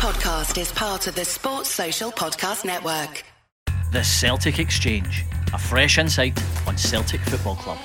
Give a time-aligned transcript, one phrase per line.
[0.00, 3.22] podcast is part of the Sports Social Podcast Network.
[3.92, 7.76] The Celtic Exchange, a fresh insight on Celtic Football Club.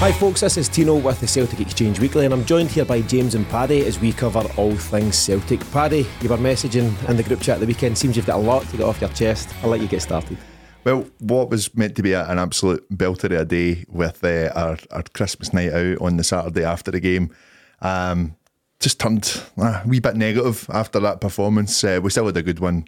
[0.00, 3.02] Hi, folks, this is Tino with the Celtic Exchange Weekly, and I'm joined here by
[3.02, 5.60] James and Paddy as we cover all things Celtic.
[5.70, 7.98] Paddy, you were messaging in the group chat the weekend.
[7.98, 9.54] Seems you've got a lot to get off your chest.
[9.62, 10.38] I'll let you get started.
[10.84, 14.78] Well, what was meant to be an absolute belter of a day with uh, our,
[14.90, 17.34] our Christmas night out on the Saturday after the game
[17.82, 18.34] um,
[18.80, 21.82] just turned a wee bit negative after that performance.
[21.82, 22.86] Uh, we still had a good one.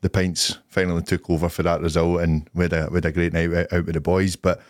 [0.00, 3.12] The Pints finally took over for that result, and we had a, we had a
[3.12, 4.36] great night out, with the boys.
[4.36, 4.60] But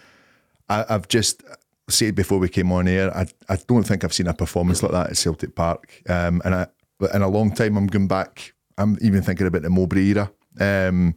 [0.69, 1.43] I, I've just
[1.89, 4.93] said before we came on air, I, I don't think I've seen a performance like
[4.93, 6.03] that at Celtic Park.
[6.09, 6.67] Um, and I,
[7.15, 8.55] in a long time, I'm going back.
[8.79, 10.31] I'm even thinking about the Mowbray era.
[10.61, 11.15] Um,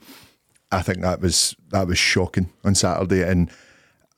[0.71, 3.49] I think that was that was shocking on Saturday, and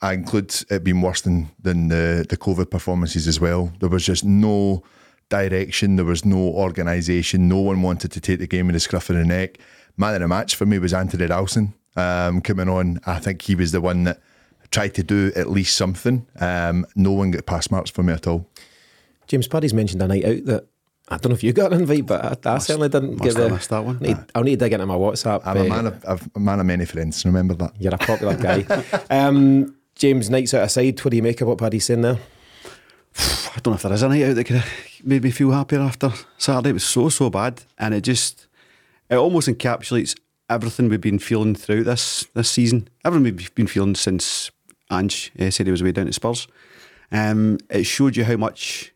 [0.02, 3.72] I include it being worse than than the the COVID performances as well.
[3.80, 4.84] There was just no
[5.32, 5.96] direction.
[5.96, 7.48] There was no organisation.
[7.48, 9.58] No one wanted to take the game in the scruff of the neck.
[9.98, 13.00] Man of the match for me was Anthony Ralston um, coming on.
[13.08, 14.22] I think he was the one that
[14.70, 16.28] tried to do at least something.
[16.40, 18.48] Um, no one got pass marks for me at all.
[19.28, 20.68] James Paddy's mentioned a night out that
[21.10, 23.24] I don't know if you got an invite, but I, I Must- certainly didn't must
[23.24, 23.50] get the.
[23.50, 23.98] missed that one.
[24.00, 25.42] Need, I'll need to dig into my WhatsApp.
[25.46, 27.26] I'm a uh, man of I've, a man of many friends.
[27.26, 27.74] Remember that.
[27.80, 28.62] You're a popular guy.
[29.10, 32.18] um, James, nights out aside, what do you make of what Paddy's saying there?
[33.18, 34.72] I don't know if there is a night out that could have
[35.04, 36.70] made me feel happier after Saturday.
[36.70, 38.48] It was so so bad, and it just
[39.10, 40.18] it almost encapsulates
[40.50, 42.88] everything we've been feeling throughout this this season.
[43.06, 44.52] Everything we've been feeling since
[44.92, 46.48] Ange uh, said he was away down to Spurs.
[47.12, 48.94] Um, it showed you how much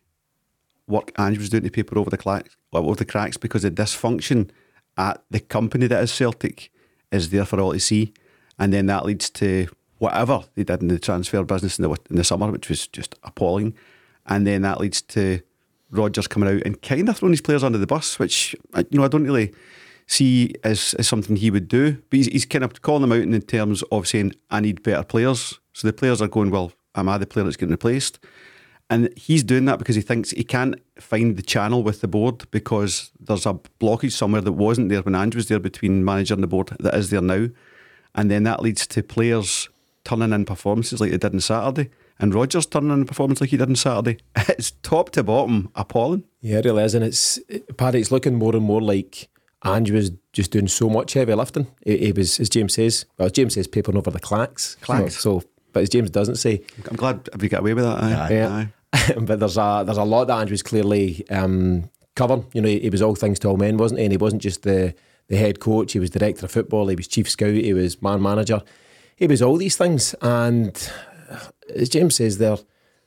[0.86, 4.50] work Ange was doing to paper over the cracks, over the cracks because the dysfunction
[4.96, 6.70] at the company that is Celtic
[7.12, 8.12] is there for all to see,
[8.58, 12.16] and then that leads to whatever they did in the transfer business in the in
[12.16, 13.74] the summer, which was just appalling,
[14.26, 15.40] and then that leads to
[15.90, 18.54] Rodgers coming out and kind of throwing his players under the bus, which
[18.90, 19.52] you know I don't really
[20.06, 23.18] see as, as something he would do, but he's, he's kind of calling them out
[23.18, 25.58] in terms of saying I need better players.
[25.72, 28.18] So the players are going, well, am I the player that's getting replaced?
[28.88, 32.48] And he's doing that because he thinks he can't find the channel with the board
[32.52, 36.42] because there's a blockage somewhere that wasn't there when Andrew was there between manager and
[36.42, 37.48] the board that is there now.
[38.14, 39.68] And then that leads to players
[40.04, 41.90] turning in performances like they did on Saturday.
[42.18, 44.18] And Rodgers turning in a performance like he did on Saturday.
[44.48, 46.24] It's top to bottom appalling.
[46.40, 46.94] Yeah, it really is.
[46.94, 47.38] And it's,
[47.76, 49.28] Paddy, it's looking more and more like
[49.64, 51.66] Ange was just doing so much heavy lifting.
[51.84, 54.76] He, he was, as James says, well, James says papering over the clacks.
[54.76, 55.18] Clacks.
[55.18, 58.02] So, but as James doesn't say, I'm glad we got away with that.
[58.02, 58.30] Aye.
[58.30, 58.66] Yeah.
[59.20, 62.46] but there's a there's a lot that Ange was clearly um, covering.
[62.54, 64.06] You know, he, he was all things to all men, wasn't he?
[64.06, 64.94] And he wasn't just the
[65.28, 65.92] the head coach.
[65.92, 66.88] He was director of football.
[66.88, 67.52] He was chief scout.
[67.54, 68.62] He was man manager.
[69.16, 70.14] He was all these things.
[70.22, 70.90] And
[71.74, 72.56] as James says there,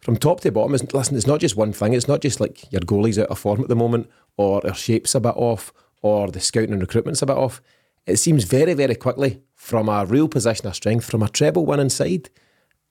[0.02, 1.18] from top to bottom, isn't listen.
[1.18, 1.94] It's not just one thing.
[1.94, 5.16] It's not just like your goalie's out of form at the moment, or their shape's
[5.16, 7.62] a bit off, or the scouting and recruitment's a bit off.
[8.06, 11.88] It seems very, very quickly from a real position of strength, from a treble winning
[11.88, 12.30] inside,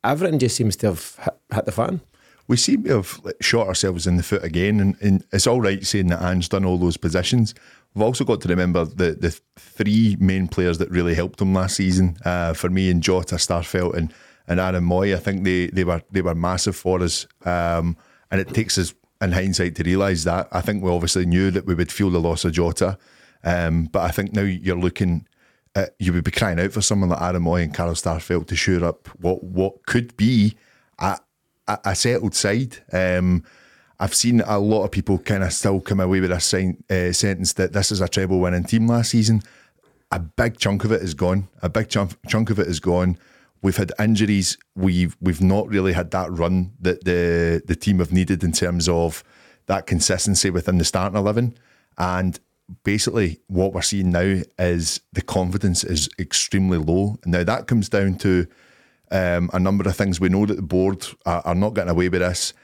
[0.05, 1.19] everything just seems to have
[1.53, 2.01] hit, the fan.
[2.47, 5.85] we seem to have shot ourselves in the foot again, and, and it's all right
[5.85, 7.55] saying that Ange's done all those positions.
[7.95, 11.77] We've also got to remember the the three main players that really helped him last
[11.77, 12.17] season.
[12.25, 14.13] Uh, for me, and Jota, Starfelt, and
[14.49, 17.27] and Aaron Mooy, I think they they were they were massive for us.
[17.45, 17.97] Um,
[18.31, 20.49] and it takes us in hindsight to realise that.
[20.51, 22.99] I think we obviously knew that we would feel the loss of Jota,
[23.45, 25.27] um, but I think now you're looking.
[25.75, 28.57] At, you would be crying out for someone like Aaron Mooy and Carl Starfelt to
[28.57, 30.57] shore up what what could be
[30.99, 31.19] a,
[31.69, 32.79] a, settled side.
[32.91, 33.45] Um,
[34.01, 37.53] I've seen a lot of people kind of still come away with a uh, sentence
[37.53, 39.43] that this is a treble winning team last season.
[40.11, 41.49] A big chunk of it is gone.
[41.63, 43.19] A big chunk chunk of it is gone.
[43.63, 44.57] We've had injuries.
[44.77, 48.89] We've we've not really had that run that the the team have needed in terms
[48.89, 49.25] of
[49.67, 51.57] that consistency within the starting eleven.
[51.97, 52.39] And
[52.85, 57.19] basically, what we're seeing now is the confidence is extremely low.
[57.25, 58.47] Now that comes down to
[59.11, 60.21] um, a number of things.
[60.21, 62.55] We know that the board are, are not getting away with this.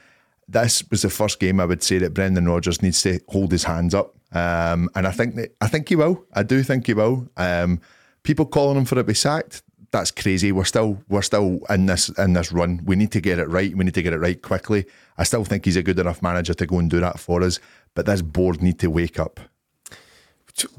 [0.47, 3.63] This was the first game I would say that Brendan Rodgers needs to hold his
[3.63, 6.23] hands up, um, and I think that I think he will.
[6.33, 7.27] I do think he will.
[7.35, 7.81] Um,
[8.21, 9.63] people calling him for it to be sacked.
[9.91, 10.51] That's crazy.
[10.51, 12.81] We're still we're still in this in this run.
[12.85, 13.75] We need to get it right.
[13.75, 14.85] We need to get it right quickly.
[15.17, 17.59] I still think he's a good enough manager to go and do that for us.
[17.93, 19.39] But this board need to wake up.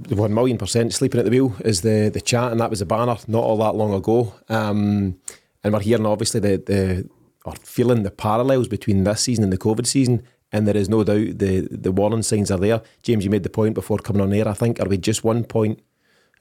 [0.08, 2.86] one million percent sleeping at the wheel is the the chat, and that was a
[2.86, 4.34] banner not all that long ago.
[4.48, 5.18] Um,
[5.62, 7.08] and we're hearing obviously the the
[7.44, 10.22] or feeling the parallels between this season and the COVID season.
[10.52, 12.82] And there is no doubt the the warning signs are there.
[13.02, 14.48] James, you made the point before coming on air.
[14.48, 15.80] I think are we just one point?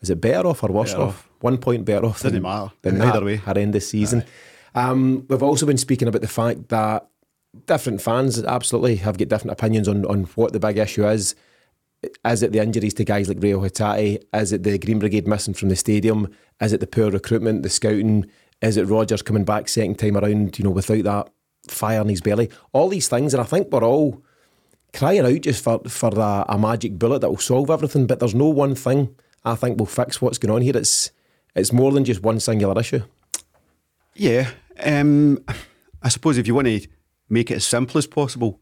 [0.01, 1.09] Is it better off or worse off?
[1.09, 1.30] off.
[1.39, 2.21] One point better off.
[2.21, 2.71] Doesn't than, matter.
[2.81, 3.36] Than Either way.
[3.38, 4.24] horrendous season.
[4.74, 7.07] Um, we've also been speaking about the fact that
[7.65, 11.36] different fans absolutely have got different opinions on on what the big issue is.
[12.25, 14.24] Is it the injuries to guys like Rio Hatate?
[14.33, 16.30] Is it the Green Brigade missing from the stadium?
[16.62, 18.30] Is it the poor recruitment, the scouting?
[18.62, 21.30] Is it Rodgers coming back second time around, you know, without that
[21.71, 22.50] fire in his belly?
[22.74, 24.21] All these things, and I think we're all
[24.94, 28.36] crying out just for, for a, a magic bullet that will solve everything, but there's
[28.36, 29.15] no one thing
[29.45, 30.75] I think will fix what's going on here.
[30.75, 31.12] It's
[31.56, 33.01] it's more than just one singular issue.
[34.15, 34.50] Yeah.
[34.83, 35.44] Um,
[36.01, 36.86] I suppose if you want to
[37.30, 38.59] make it as simple as possible,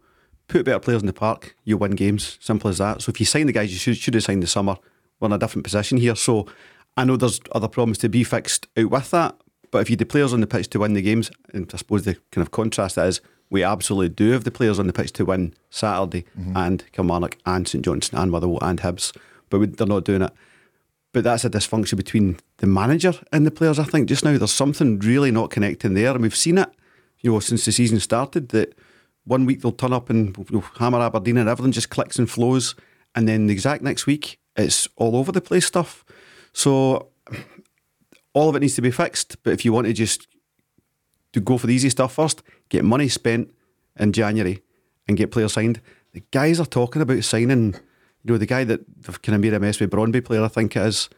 [0.47, 2.38] put better players in the park, you win games.
[2.41, 3.01] Simple as that.
[3.01, 4.77] So if you sign the guys you should, should have signed the summer,
[5.19, 6.15] we're in a different position here.
[6.15, 6.47] So
[6.97, 9.36] I know there's other problems to be fixed out with that,
[9.71, 12.03] but if you the players on the pitch to win the games, and I suppose
[12.03, 15.12] the kind of contrast that is, we absolutely do have the players on the pitch
[15.13, 16.57] to win Saturday Mm-hmm.
[16.57, 19.15] and Kilmarnock and St Johnstone and Motherwell and Hibs,
[19.50, 20.31] but we, they're not doing it.
[21.13, 23.80] But that's a dysfunction between the manager and the players.
[23.80, 26.69] I think just now there's something really not connecting there, and we've seen it,
[27.21, 28.50] you know, since the season started.
[28.50, 28.77] That
[29.24, 32.75] one week they'll turn up and know, hammer Aberdeen, and everything just clicks and flows,
[33.15, 36.04] and then the exact next week it's all over the place stuff.
[36.51, 37.10] So
[38.33, 39.42] all of it needs to be fixed.
[39.44, 40.27] But if you want to just
[41.33, 43.51] to go for the easy stuff first, get money spent
[44.00, 44.62] in January
[45.07, 45.81] and get players signed.
[46.13, 47.75] The guys are talking about signing,
[48.23, 48.81] you know, the guy that
[49.21, 51.09] kind of made a mess with, Brondby player, I think it is.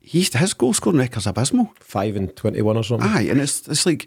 [0.00, 1.72] He's, his goal scoring record's abysmal.
[1.80, 3.08] Five and twenty-one or something.
[3.08, 4.06] Aye, and it's it's like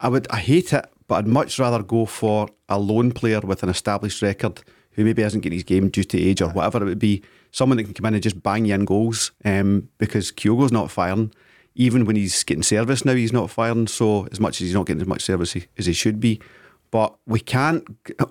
[0.00, 3.62] I would I hate it, but I'd much rather go for a lone player with
[3.62, 4.62] an established record
[4.92, 7.22] who maybe hasn't getting his game due to age or whatever it would be.
[7.50, 9.32] Someone that can come in and just bang you in goals.
[9.44, 11.32] Um, because Kyogo's not firing.
[11.74, 13.86] Even when he's getting service now, he's not firing.
[13.86, 16.40] So as much as he's not getting as much service as he should be,
[16.90, 17.84] but we can't.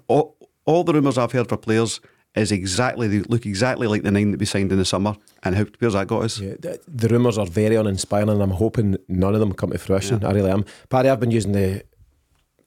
[0.07, 2.00] All, all the rumours I've heard for players
[2.36, 5.16] is exactly they look exactly like the nine that we signed in the summer.
[5.44, 6.39] And how where's that got us?
[6.39, 9.78] Yeah, the, the rumours are very uninspiring, and I'm hoping none of them come to
[9.78, 10.24] fruition.
[10.24, 10.66] I really am.
[10.89, 11.83] Paddy, I've been using the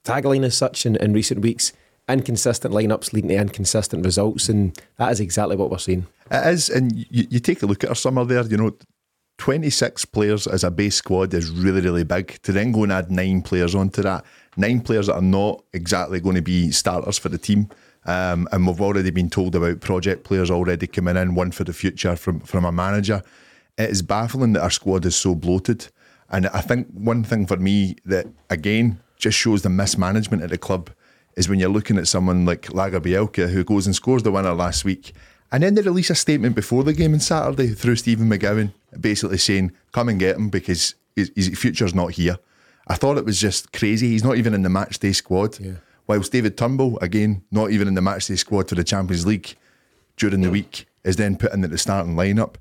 [0.05, 1.73] tagline as such in, in recent weeks
[2.09, 6.07] inconsistent lineups leading to inconsistent results, and that is exactly what we're seeing.
[6.31, 8.77] It is, and you, you take a look at our summer there, you know,
[9.39, 12.41] 26 players as a base squad is really, really big.
[12.43, 14.25] To then go and add nine players onto that,
[14.57, 17.69] nine players that are not exactly going to be starters for the team.
[18.07, 21.73] Um, and we've already been told about project players already coming in, one for the
[21.73, 23.23] future from, from a manager.
[23.79, 25.89] It is baffling that our squad is so bloated.
[26.31, 30.59] And I think one thing for me that, again, just shows the mismanagement at the
[30.59, 30.91] club
[31.37, 34.85] is when you're looking at someone like Lagerbielke who goes and scores the winner last
[34.85, 35.15] week.
[35.51, 39.39] And then they release a statement before the game on Saturday through Stephen McGowan, basically
[39.39, 42.39] saying, come and get him because his, future's not here.
[42.87, 44.09] I thought it was just crazy.
[44.09, 45.59] He's not even in the match day squad.
[46.07, 49.55] Whilst David Turnbull, again, not even in the match day squad for the Champions League
[50.17, 52.57] during the week, is then put in at the starting lineup.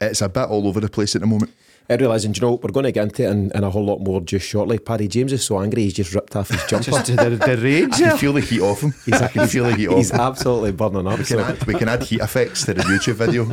[0.00, 1.52] It's a bit all over the place at the moment.
[1.88, 3.62] It really is, and do you know, we're going to get into it in, in
[3.62, 4.76] a whole lot more just shortly.
[4.80, 6.90] Paddy James is so angry, he's just ripped off his jumper.
[6.90, 7.14] Just the,
[7.46, 7.94] the rage.
[7.94, 8.92] I can feel the heat off him.
[9.12, 10.20] I can feel the heat off He's him.
[10.20, 11.18] absolutely burning up.
[11.18, 13.44] We So, can, add, we can add heat effects to the YouTube video.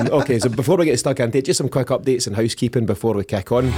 [0.00, 2.84] um, okay, so before we get stuck into it, just some quick updates and housekeeping
[2.84, 3.72] before we kick on.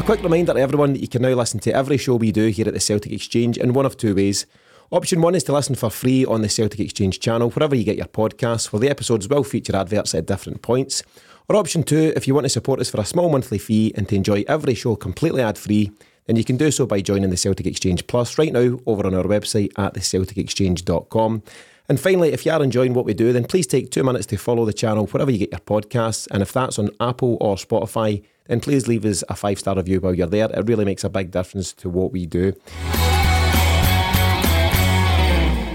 [0.00, 2.46] A quick reminder to everyone that you can now listen to every show we do
[2.46, 4.46] here at the Celtic Exchange in one of two ways.
[4.90, 7.98] Option one is to listen for free on the Celtic Exchange channel, wherever you get
[7.98, 11.02] your podcasts, where the episodes will feature adverts at different points.
[11.50, 14.08] Or option two, if you want to support us for a small monthly fee and
[14.08, 15.92] to enjoy every show completely ad free,
[16.24, 19.14] then you can do so by joining the Celtic Exchange Plus right now over on
[19.14, 21.42] our website at thecelticexchange.com.
[21.90, 24.38] And finally, if you are enjoying what we do, then please take two minutes to
[24.38, 26.26] follow the channel wherever you get your podcasts.
[26.30, 30.00] And if that's on Apple or Spotify, then please leave us a five star review
[30.00, 30.50] while you're there.
[30.50, 32.52] It really makes a big difference to what we do.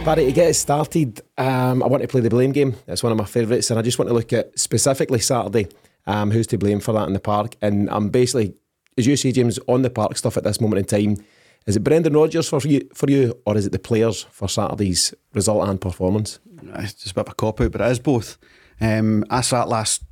[0.03, 2.75] Barry, to get us started, um, I want to play the blame game.
[2.85, 5.69] It's one of my favourites, and I just want to look at specifically Saturday.
[6.05, 7.55] Um, who's to blame for that in the park?
[7.61, 8.53] And I'm basically,
[8.97, 11.25] as you see, James, on the park stuff at this moment in time.
[11.65, 15.13] Is it Brendan Rodgers for you, for you, or is it the players for Saturday's
[15.33, 16.39] result and performance?
[16.75, 18.37] It's just a bit of a cop out, but it is both.
[18.79, 20.03] Um, I sat last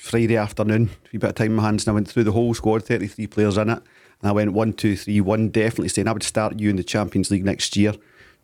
[0.00, 2.54] Friday afternoon, a bit of time in my hands, and I went through the whole
[2.54, 3.82] squad, 33 players in it.
[4.22, 6.82] And I went one, two, three, one, definitely saying I would start you in the
[6.82, 7.92] Champions League next year.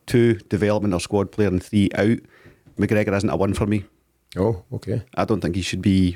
[0.05, 2.19] Two, development or squad player, and three, out.
[2.77, 3.85] McGregor isn't a one for me.
[4.37, 5.01] Oh, okay.
[5.15, 6.15] I don't think he should be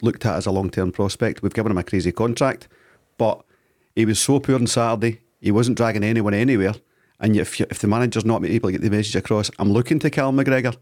[0.00, 1.42] looked at as a long term prospect.
[1.42, 2.66] We've given him a crazy contract,
[3.18, 3.44] but
[3.94, 5.20] he was so poor on Saturday.
[5.38, 6.74] He wasn't dragging anyone anywhere.
[7.20, 9.98] And if, you, if the manager's not able to get the message across, I'm looking
[9.98, 10.76] to Cal McGregor.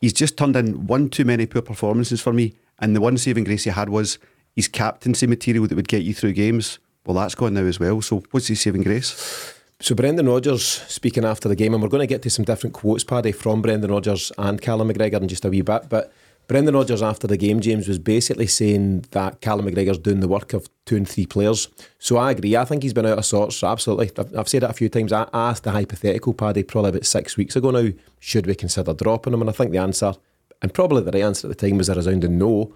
[0.00, 2.54] He's just turned in one too many poor performances for me.
[2.78, 4.18] And the one saving grace he had was
[4.54, 6.78] his captaincy material that would get you through games.
[7.04, 8.02] Well, that's gone now as well.
[8.02, 9.54] So what's his saving grace?
[9.80, 12.74] So Brendan Rodgers speaking after the game, and we're going to get to some different
[12.74, 15.88] quotes, Paddy, from Brendan Rodgers and Callum McGregor in just a wee bit.
[15.88, 16.12] But
[16.48, 20.52] Brendan Rodgers after the game, James, was basically saying that Callum McGregor's doing the work
[20.52, 21.68] of two and three players.
[21.98, 22.56] So I agree.
[22.56, 23.64] I think he's been out of sorts.
[23.64, 24.12] Absolutely.
[24.16, 25.12] I've, I've said it a few times.
[25.12, 27.88] I asked the hypothetical, Paddy, probably about six weeks ago now,
[28.20, 29.40] should we consider dropping him?
[29.40, 30.14] And I think the answer,
[30.62, 32.72] and probably the right answer at the time, was a resounding no.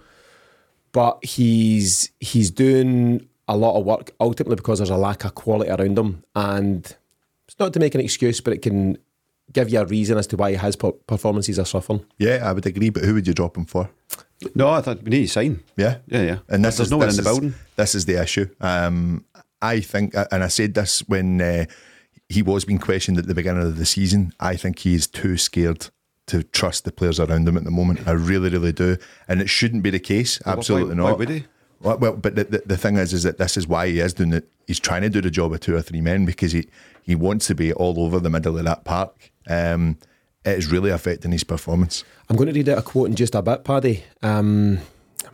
[0.93, 5.71] But he's he's doing a lot of work ultimately because there's a lack of quality
[5.71, 6.25] around him.
[6.35, 6.85] And
[7.47, 8.99] it's not to make an excuse, but it can
[9.52, 12.04] give you a reason as to why his performances are suffering.
[12.19, 12.90] Yeah, I would agree.
[12.90, 13.90] But who would you drop him for?
[14.54, 15.62] No, I thought we need to sign.
[15.76, 16.38] Yeah, yeah, yeah.
[16.49, 17.54] And this there's is, no one this in the is- building.
[17.76, 18.49] This is the issue.
[18.61, 19.25] Um,
[19.62, 21.66] I think, and I said this when uh,
[22.28, 24.33] he was being questioned at the beginning of the season.
[24.40, 25.88] I think he is too scared
[26.28, 28.07] to trust the players around him at the moment.
[28.09, 28.97] I really, really do,
[29.28, 30.40] and it shouldn't be the case.
[30.47, 31.19] Well, Absolutely why- why not.
[31.19, 31.45] would he?
[31.83, 34.12] Well, well, but the, the, the thing is, is that this is why he is
[34.14, 34.47] doing it.
[34.66, 36.69] He's trying to do the job of two or three men because he,
[37.11, 39.33] he wants to be all over the middle of that park.
[39.49, 39.99] Um,
[40.45, 42.05] it is really affecting his performance.
[42.29, 44.05] I'm going to read out a quote in just a bit, Paddy.
[44.23, 44.79] Um,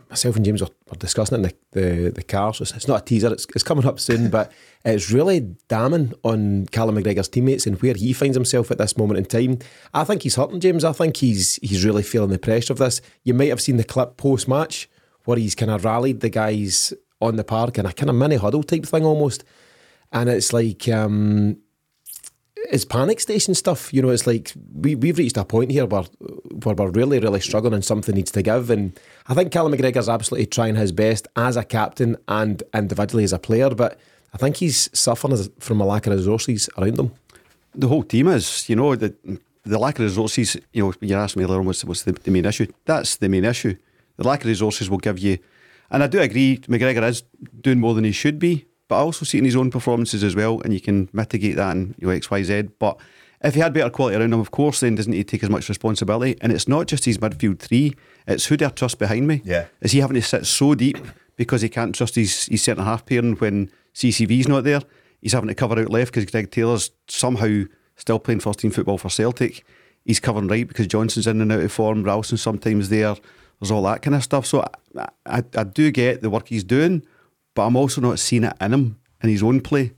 [0.09, 3.01] myself and James were discussing it in the, the, the car, so it's, it's not
[3.01, 4.51] a teaser, it's, it's coming up soon, but
[4.85, 9.19] it's really damning on Callum McGregor's teammates and where he finds himself at this moment
[9.19, 9.59] in time.
[9.93, 10.83] I think he's hurting, James.
[10.83, 13.01] I think he's he's really feeling the pressure of this.
[13.23, 14.89] You might have seen the clip post match
[15.25, 18.35] where he's kind of rallied the guys on the park in a kind of mini
[18.35, 19.43] huddle type thing almost.
[20.11, 21.57] And it's like, um,
[22.69, 23.93] it's panic station stuff.
[23.93, 26.03] You know, it's like we, we've reached a point here where,
[26.63, 28.69] where we're really, really struggling and something needs to give.
[28.69, 33.33] And I think Callum McGregor's absolutely trying his best as a captain and individually as
[33.33, 33.99] a player, but
[34.33, 37.11] I think he's suffering from a lack of resources around him.
[37.77, 39.13] the whole team is, you know, the
[39.63, 40.57] the lack of resources.
[40.73, 42.67] You know, you asked me earlier, what's, what's the, the main issue?
[42.85, 43.75] That's the main issue.
[44.17, 45.37] The lack of resources will give you,
[45.91, 47.23] and I do agree, McGregor is
[47.61, 50.35] doing more than he should be, but I also see in his own performances as
[50.35, 52.69] well, and you can mitigate that in you know, X, Y, Z.
[52.79, 52.97] But
[53.43, 55.69] if he had better quality around him, of course, then doesn't he take as much
[55.69, 56.37] responsibility?
[56.41, 57.95] And it's not just his midfield three;
[58.27, 59.41] it's who they trust behind me.
[59.43, 59.65] Yeah.
[59.81, 60.97] is he having to sit so deep
[61.35, 64.81] because he can't trust his his centre half pairing when CCV's not there?
[65.21, 67.63] He's having to cover out left because Greg Taylor's somehow
[67.95, 69.65] still playing first team football for Celtic.
[70.05, 72.03] He's covering right because Johnston's in and out of form.
[72.03, 73.15] Ralston's sometimes there.
[73.59, 74.45] There's all that kind of stuff.
[74.45, 74.65] So
[74.95, 77.03] I, I, I do get the work he's doing,
[77.57, 79.93] but I'm also not seeing it in him in his own play.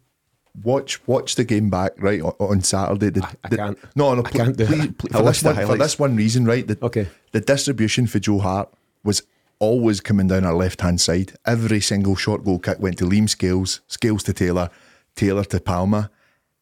[0.64, 3.10] Watch watch the game back right on, on Saturday.
[3.10, 3.78] The- I- I the- can't.
[3.96, 4.98] No, no, I can't do please, it.
[4.98, 6.66] please- I for, watched this one, for this one reason, right?
[6.66, 7.08] The, Okay.
[7.34, 8.74] The distribution for Joe Hart
[9.04, 9.22] was
[9.60, 11.34] always coming down our left hand side.
[11.46, 14.70] Every single short goal kick went to Liam Scales, Scales to Taylor,
[15.16, 16.10] Taylor to Palma.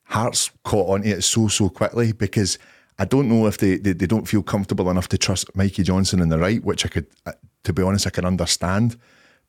[0.06, 2.58] Hart's caught onto it so so quickly because
[3.00, 6.22] I don't know if they, they, they don't feel comfortable enough to trust Mikey Johnston
[6.22, 7.34] in the right, which I could, uh,
[7.66, 8.98] to be honest, I can understand.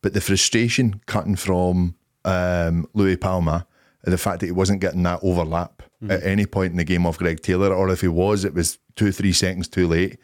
[0.01, 3.67] But the frustration cutting from um, Louis Palma,
[4.03, 7.17] the fact that he wasn't getting that overlap at any point in the game of
[7.17, 10.17] Greg Taylor, or if he was, it was two or three seconds too late.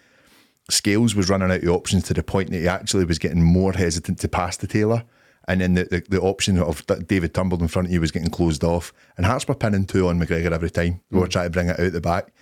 [0.69, 3.73] Scales was running out of options to the point that he actually was getting more
[3.73, 5.03] hesitant to pass to Taylor.
[5.47, 8.31] And then the, the, the option of David Turnbull in front of you was getting
[8.31, 8.93] closed off.
[9.17, 11.01] And Hearts were pinning two on McGregor every time.
[11.11, 12.33] We were trying to bring it out the back.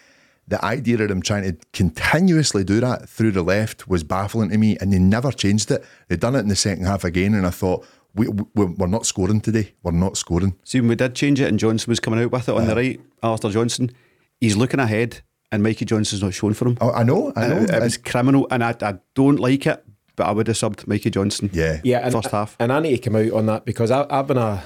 [0.47, 4.57] The idea of them trying to continuously do that through the left was baffling to
[4.57, 4.77] me.
[4.81, 5.83] And they never changed it.
[6.09, 7.33] They done it in the second half again.
[7.33, 7.85] And I thought,
[8.15, 9.73] we, we, we're not scoring today.
[9.83, 10.55] We're not scoring.
[10.63, 12.75] See, when we did change it and Johnston was coming out with it on the
[12.75, 13.91] right, Arthur Johnston,
[14.39, 15.21] he's looking ahead
[15.51, 16.77] and Mikey Johnston's not showing for him.
[16.81, 17.57] I, I know, I know.
[17.57, 19.83] It, it was criminal and I, I don't like it,
[20.15, 21.49] but I would have subbed Mikey Johnston.
[21.53, 21.79] yeah.
[21.83, 22.55] Yeah, and, First half.
[22.59, 24.63] And I need to come out on that because I, I've been a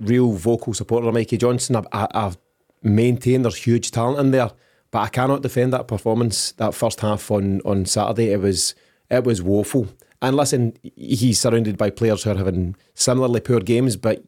[0.00, 1.76] real vocal supporter of Mikey Johnston.
[1.76, 2.38] I've, I, I've
[2.82, 4.50] maintained there's huge talent in there,
[4.90, 6.52] but I cannot defend that performance.
[6.52, 8.74] That first half on on Saturday, it was
[9.10, 9.88] it was woeful.
[10.20, 14.24] And listen, he's surrounded by players who are having similarly poor games, but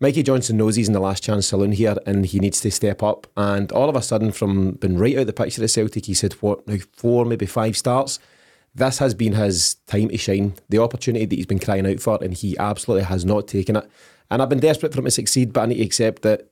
[0.00, 3.02] Mikey Johnston knows he's in the last chance saloon here and he needs to step
[3.02, 3.26] up.
[3.36, 6.14] And all of a sudden, from being right out of the picture at Celtic, he
[6.14, 8.18] said, what, now four, maybe five starts.
[8.74, 12.18] This has been his time to shine, the opportunity that he's been crying out for,
[12.22, 13.90] and he absolutely has not taken it.
[14.30, 16.48] And I've been desperate for him to succeed, but I need to accept that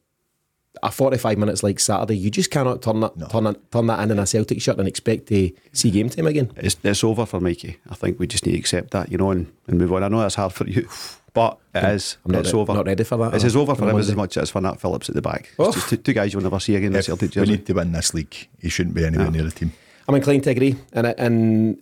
[0.83, 4.11] a 45 minutes like Saturday, you just cannot turn that, turn, that, turn that in
[4.11, 6.53] in a Celtic shirt and expect to see game time again.
[6.57, 7.79] It's, it's over for Mikey.
[7.91, 10.03] I think we just need to accept that, you know, and, and move on.
[10.03, 10.89] I know that's hard for you,
[11.35, 12.17] but it is.
[12.25, 12.75] I'm not it's re- over.
[12.75, 14.81] not ready for that, It's as over for on him as much as for Nat
[14.81, 15.55] Phillips at the back.
[15.59, 15.67] Oh.
[15.69, 17.67] It's just two, two guys you'll never see again in the If Celtic we need
[17.67, 18.49] to win this league.
[18.61, 19.73] He shouldn't be anywhere near the team.
[20.07, 21.79] I'm inclined to agree, and and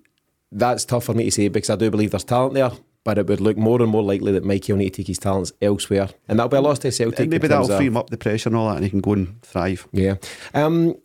[0.51, 2.73] that's tough for me to say because I do believe there's talent there,
[3.07, 5.19] but it would look more and more likely that Mikey will need to take his
[5.19, 7.21] talents elsewhere, and that'll be a loss to Celtic.
[7.21, 9.13] And maybe that'll free him up the pressure and all that, and he can go
[9.13, 9.87] and thrive.
[9.93, 10.17] Yeah.
[10.53, 10.97] Um,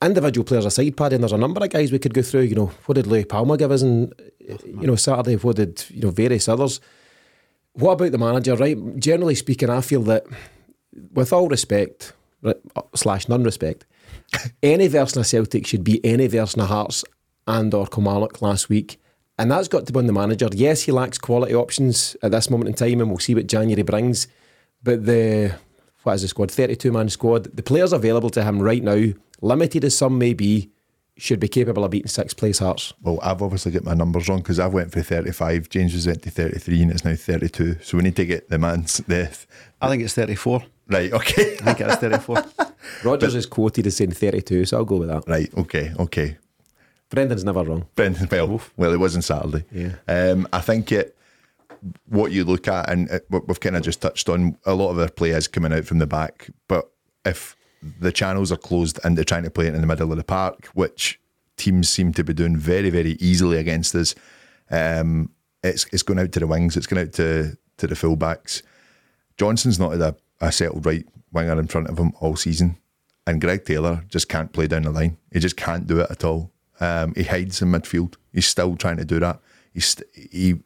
[0.00, 2.42] individual players aside, Paddy, and there's a number of guys we could go through.
[2.42, 4.12] You know, what did Louis Palma give us on,
[4.64, 5.34] you know, Saturday?
[5.34, 6.80] What did you know various others?
[7.72, 8.54] What about the manager?
[8.54, 8.78] Right.
[8.96, 10.26] Generally speaking, I feel that,
[11.12, 12.56] with all respect right,
[12.94, 13.84] slash non respect,
[14.62, 17.04] any version of Celtic should be any version of Hearts
[17.48, 19.00] and or Kilmarnock last week.
[19.38, 20.48] And that's got to be on the manager.
[20.52, 23.82] Yes, he lacks quality options at this moment in time, and we'll see what January
[23.82, 24.26] brings.
[24.82, 25.54] But the
[26.02, 26.50] what is the squad?
[26.50, 27.44] Thirty-two man squad.
[27.56, 30.70] The players available to him right now, limited as some may be,
[31.16, 32.92] should be capable of beating sixth place Hearts.
[33.02, 35.68] Well, I've obviously got my numbers wrong because I've went for 35.
[35.68, 37.76] James was went to 33 and it's now 32.
[37.82, 39.46] So we need to get the man's death.
[39.80, 40.62] I think it's 34.
[40.88, 41.12] right.
[41.12, 42.44] Okay, I think it is 34.
[43.04, 45.24] Rodgers is quoted as saying thirty-two, so I'll go with that.
[45.28, 45.52] right.
[45.58, 46.38] Okay, okay.
[47.10, 47.86] Brendan's never wrong.
[47.94, 49.64] Brendan, well, well, it wasn't Saturday.
[49.72, 49.94] Yeah.
[50.06, 51.14] Um, I think it.
[52.08, 54.98] What you look at, and it, we've kind of just touched on, a lot of
[54.98, 56.50] our play is coming out from the back.
[56.66, 56.90] But
[57.24, 57.56] if
[58.00, 60.24] the channels are closed and they're trying to play it in the middle of the
[60.24, 61.20] park, which
[61.56, 64.16] teams seem to be doing very, very easily against us,
[64.70, 65.30] um,
[65.62, 66.76] it's it's going out to the wings.
[66.76, 68.62] It's going out to to the fullbacks.
[69.36, 72.76] Johnston's not had a, a settled right winger in front of him all season,
[73.26, 75.16] and Greg Taylor just can't play down the line.
[75.32, 76.50] He just can't do it at all.
[76.80, 78.14] Um, he hides in midfield.
[78.32, 79.40] He's still trying to do that.
[79.72, 80.60] He's he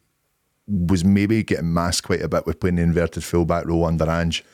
[0.66, 4.44] was maybe getting masked quite a bit with playing the inverted fullback role under Ange,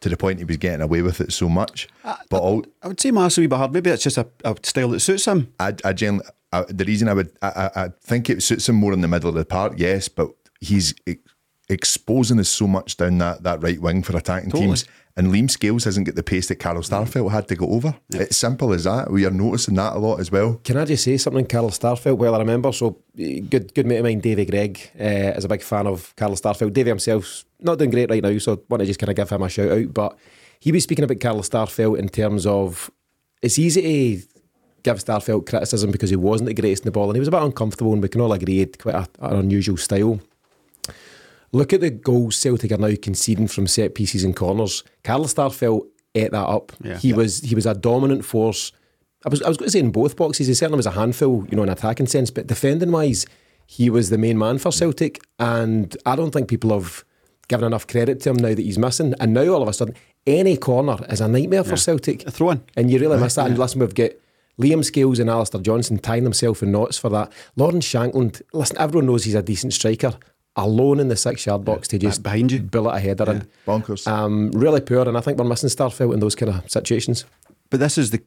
[0.00, 1.88] to the point he was getting away with it so much.
[2.02, 3.72] but all, I would say Marcel wee bit hard.
[3.72, 5.52] Maybe it's just a, a style that suits him.
[5.58, 8.76] I, I generally, I, the reason I would, I, I, I think it suits him
[8.76, 10.30] more in the middle of the park, yes, but
[10.60, 10.94] he's
[11.68, 14.68] exposing us so much down that, that right wing for attacking Totally.
[14.68, 14.84] teams.
[15.18, 17.96] And Liam Scales hasn't got the pace that Carl Starfelt had to go over.
[18.10, 19.10] It's simple as that.
[19.10, 20.60] We are noticing that a lot as well.
[20.62, 22.18] Can I just say something, Carl Starfelt?
[22.18, 25.62] Well, I remember, so good good mate of mine, Davy Gregg, uh, is a big
[25.62, 26.74] fan of Carl Starfelt.
[26.74, 29.30] Davy himself's not doing great right now, so I want to just kind of give
[29.30, 29.94] him a shout out.
[29.94, 30.18] But
[30.60, 32.90] he was speaking about Carl Starfelt in terms of
[33.40, 34.26] it's easy to
[34.82, 37.32] give Starfelt criticism because he wasn't the greatest in the ball and he was a
[37.32, 40.20] bit uncomfortable, and we can all agree he had quite a, an unusual style.
[41.52, 44.82] Look at the goals Celtic are now conceding from set pieces and corners.
[45.04, 46.72] Carl Starfelt ate that up.
[46.82, 46.98] Yeah.
[46.98, 48.72] he was he was a dominant force.
[49.24, 50.46] I was I was going to say in both boxes.
[50.46, 53.26] He certainly was a handful, you know, in attacking sense, but defending wise,
[53.66, 57.04] he was the main man for Celtic, and I don't think people have
[57.48, 59.14] given enough credit to him now that he's missing.
[59.20, 59.94] And now all of a sudden,
[60.26, 62.26] any corner is a nightmare for Celtic.
[62.26, 62.64] A throw in.
[62.76, 63.46] And you really miss that.
[63.46, 64.10] And listen, we've got
[64.60, 67.32] Liam Scales and Alistair Johnston tying themselves in knots for that.
[67.54, 70.14] Lawrence Shankland, listen, everyone knows he's a decent striker.
[70.56, 72.60] Alone in the six yard box to just behind you.
[72.60, 73.48] bullet a header in.
[73.66, 74.06] Bonkers.
[74.06, 77.26] Um, really poor, and I think we're missing Starfelt in those kind of situations.
[77.68, 78.22] But this is the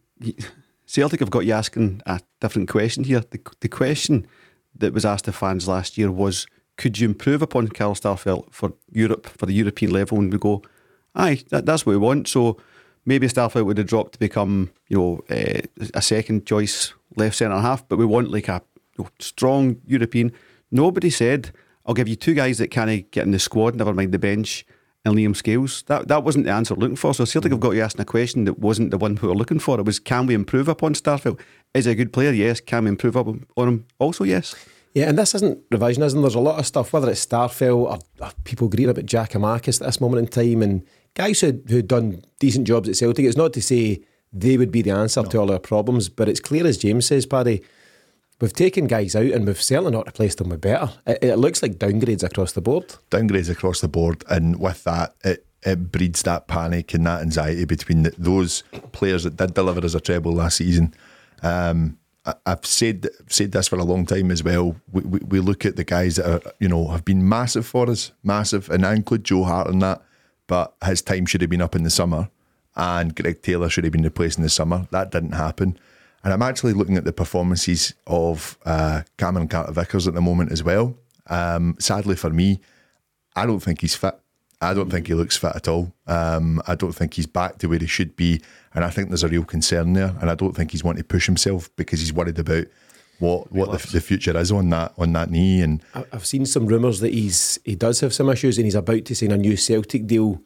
[0.86, 3.22] Celtic have got you asking a different question here.
[3.22, 4.28] The, the question
[4.76, 8.74] that was asked to fans last year was could you improve upon Carl Starfelt for
[8.92, 10.18] Europe, for the European level?
[10.18, 10.64] And we go,
[11.14, 12.28] aye, that, that's what we want.
[12.28, 12.58] So
[13.06, 15.62] maybe Starfelt would have dropped to become, you know, uh,
[15.94, 18.62] a second choice left centre half, but we want like a
[18.98, 20.32] you know, strong European.
[20.72, 21.52] Nobody said,
[21.90, 24.64] I'll give you two guys that can't get in the squad, never mind the bench,
[25.04, 25.82] and Liam Scales.
[25.88, 27.16] That that wasn't the answer looking for.
[27.16, 29.58] So Celtic have got you asking a question that wasn't the one we were looking
[29.58, 29.80] for.
[29.80, 31.40] It was, can we improve upon Starfelt?
[31.74, 32.32] Is he a good player?
[32.32, 32.62] Yes.
[32.62, 33.86] Can we improve up on him?
[33.98, 34.54] Also, yes.
[34.94, 36.22] Yeah, and this isn't revisionism.
[36.22, 39.82] There's a lot of stuff, whether it's Starfelt or, or people greeting about Jack Giakoumakis
[39.82, 43.26] at this moment in time, and guys who who'd done decent jobs at Celtic.
[43.26, 46.40] It's not to say they would be the answer to all our problems, but it's
[46.40, 47.64] clear as James says, Paddy.
[48.42, 50.92] We've taken guys out and we've certainly not replaced them with better.
[51.06, 52.96] It, it looks like downgrades across the board.
[53.12, 57.66] downgrades across the board, and with that, it, it breeds that panic and that anxiety
[57.66, 60.94] between the, those players that did deliver as a treble last season.
[61.44, 61.98] Um,
[62.46, 64.76] I've said said this for a long time as well.
[64.92, 67.90] We, we, we look at the guys that are you know have been massive for
[67.90, 70.02] us, massive, and I include Joe Hart in that.
[70.48, 72.30] But his time should have been up in the summer,
[72.76, 74.88] and Greg Taylor should have been replaced in the summer.
[74.92, 75.80] That didn't happen.
[76.24, 80.52] And I'm actually looking at the performances of uh, Cameron Carter Vickers at the moment
[80.52, 80.96] as well.
[81.28, 82.60] Um, sadly for me,
[83.36, 84.20] I don't think he's fit.
[84.62, 85.94] I don't think he looks fit at all.
[86.06, 88.42] Um, I don't think he's back to where he should be,
[88.74, 90.14] and I think there's a real concern there.
[90.20, 92.66] And I don't think he's wanting to push himself because he's worried about
[93.20, 95.62] what what the, the future is on that on that knee.
[95.62, 99.06] And I've seen some rumours that he's he does have some issues and he's about
[99.06, 100.42] to sign a new Celtic deal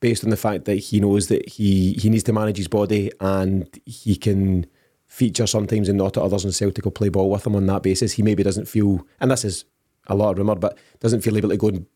[0.00, 3.12] based on the fact that he knows that he, he needs to manage his body
[3.20, 4.66] and he can
[5.12, 7.82] feature sometimes and not at others and Celtic will play ball with him on that
[7.82, 8.12] basis.
[8.12, 9.66] He maybe doesn't feel, and this is
[10.06, 11.86] a lot of rumour, but doesn't feel able to go and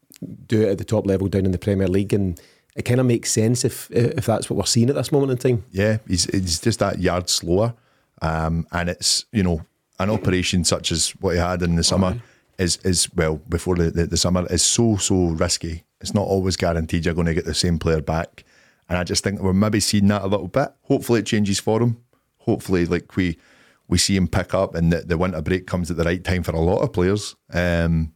[0.47, 2.39] do it at the top level down in the Premier League and
[2.75, 5.39] it kind of makes sense if if that's what we're seeing at this moment in
[5.39, 5.65] time.
[5.71, 7.73] yeah, he's he's just that yard slower.
[8.21, 9.63] Um, and it's you know
[9.99, 12.21] an operation such as what he had in the summer
[12.59, 15.85] is is well before the, the, the summer is so so risky.
[16.03, 18.45] It's not always guaranteed you're going to get the same player back.
[18.91, 20.69] And I just think we're maybe seeing that a little bit.
[20.83, 21.97] Hopefully it changes for him.
[22.47, 23.39] Hopefully like we
[23.89, 26.43] we see him pick up and the, the winter break comes at the right time
[26.43, 27.37] for a lot of players.
[27.53, 28.13] Um,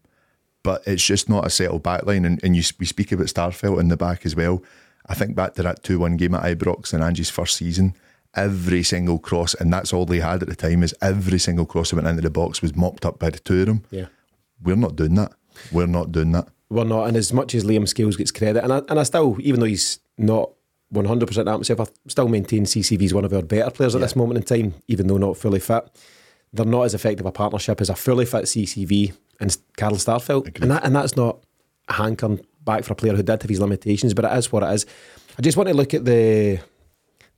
[0.62, 2.26] but it's just not a settled backline.
[2.26, 4.62] And, and you, we speak about Starfelt in the back as well.
[5.06, 7.94] I think back to that 2 1 game at Ibrox in Ange's first season.
[8.34, 11.90] Every single cross, and that's all they had at the time, is every single cross
[11.90, 13.84] that went into the box was mopped up by the two of them.
[13.90, 14.06] Yeah.
[14.62, 15.32] we're not doing that.
[15.72, 16.48] We're not doing that.
[16.68, 19.36] We're not, and as much as Liam Scales gets credit, and I, and I still,
[19.40, 20.50] even though he's not
[20.92, 24.16] 100% at himself, I still maintain CCV is one of our better players at this
[24.16, 25.88] moment in time, even though not fully fit.
[26.52, 30.60] They're not as effective a partnership as a fully fit CCV and Carl Starfelt.
[30.60, 31.38] And, that, and that's not
[31.88, 34.64] a hankering back for a player who did have his limitations, but it is what
[34.64, 34.86] it is.
[35.38, 36.60] I just want to look at the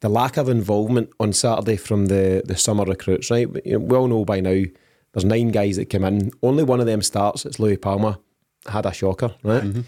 [0.00, 3.46] the lack of involvement on Saturday from the, the summer recruits, right?
[3.64, 4.64] You know, we all know by now
[5.12, 6.32] there's nine guys that came in.
[6.42, 7.46] Only one of them starts.
[7.46, 8.18] It's Louis Palma.
[8.66, 9.62] Had a shocker, right?
[9.62, 9.82] Mm-hmm.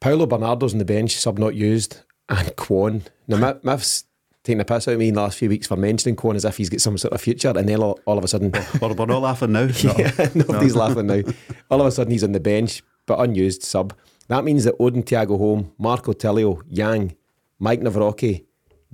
[0.00, 3.02] Paulo Bernardo's on the bench, sub not used, and Kwon.
[3.28, 4.04] Now, Mi- Miff's
[4.42, 6.44] taking the piss out of me in the last few weeks for mentioning Kwon as
[6.44, 8.92] if he's got some sort of future, and then all, all of a sudden, We're,
[8.92, 9.62] we're not laughing now.
[9.98, 11.22] yeah, nobody's laughing now.
[11.70, 13.94] All of a sudden, he's on the bench, but unused sub.
[14.28, 17.16] That means that Odin Thiago Holm, Marco Tilio, Yang,
[17.60, 18.44] Maik Nawrocki,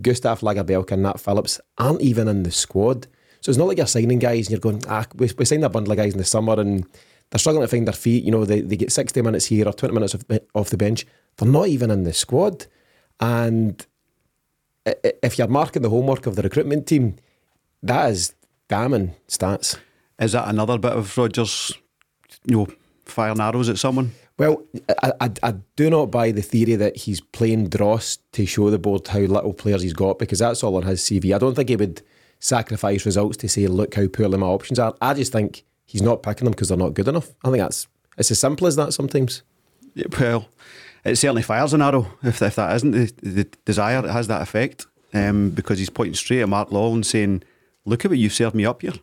[0.01, 3.07] Gustaf Lagerbielke, and Nat Phillips aren't even in the squad.
[3.41, 5.71] So it's not like you're signing guys and you're going, ah, we, we signed a
[5.71, 6.85] bundle of guys in the summer and
[7.31, 8.25] they're struggling to find their feet.
[8.25, 10.23] You know, they, they get 60 minutes here or 20 minutes off,
[10.55, 11.07] off the bench.
[11.37, 12.67] They're not even in the squad.
[13.21, 13.85] And
[14.85, 17.17] if you're marking the homework of the recruitment team,
[17.83, 18.35] that is
[18.69, 19.79] damning stats.
[20.19, 21.73] Is that another bit of Rodgers,
[22.47, 22.69] you know,
[23.05, 24.13] firing arrows at someone?
[24.39, 24.63] Well,
[25.03, 28.79] I, I, I do not buy the theory that he's playing dross to show the
[28.79, 31.35] board how little players he's got because that's all on his CV.
[31.35, 32.01] I don't think he would
[32.39, 34.95] sacrifice results to say, look how poorly my options are.
[35.03, 37.29] I just think he's not picking them because they're not good enough.
[37.45, 39.43] I think that's it's as simple as that sometimes.
[39.95, 40.49] Yeah, well,
[41.05, 44.05] it certainly fires an arrow if, if that isn't the, the desire.
[44.05, 47.43] It has that effect um, because he's pointing straight at Mark Law and saying,
[47.85, 48.95] "Look at what you've served me up here."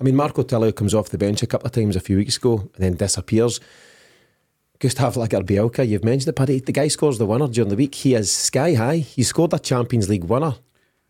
[0.00, 2.38] I mean, Marco Tilio comes off the bench a couple of times a few weeks
[2.38, 3.60] ago and then disappears.
[4.80, 6.58] Gustaf Lagerbielke, you've mentioned it, Paddy.
[6.58, 7.94] The guy scores the winner during the week.
[7.94, 8.96] He is sky high.
[8.96, 10.54] He scored a Champions League winner.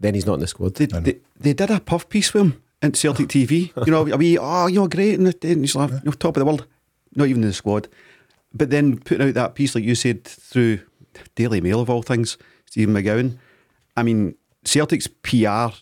[0.00, 0.74] Then he's not in the squad.
[0.74, 3.72] They, they, they did a puff piece with him in Celtic TV.
[3.86, 6.46] You know, a wee, oh, you're great, and and he's like, you're top of the
[6.46, 6.66] world.
[7.14, 7.86] Not even in the squad.
[8.52, 10.80] But then putting out that piece, like you said, through
[11.34, 12.36] Daily Mail of all things,
[12.66, 13.38] Stephen McGowan.
[13.96, 14.34] I mean,
[14.64, 15.74] Celtic's PR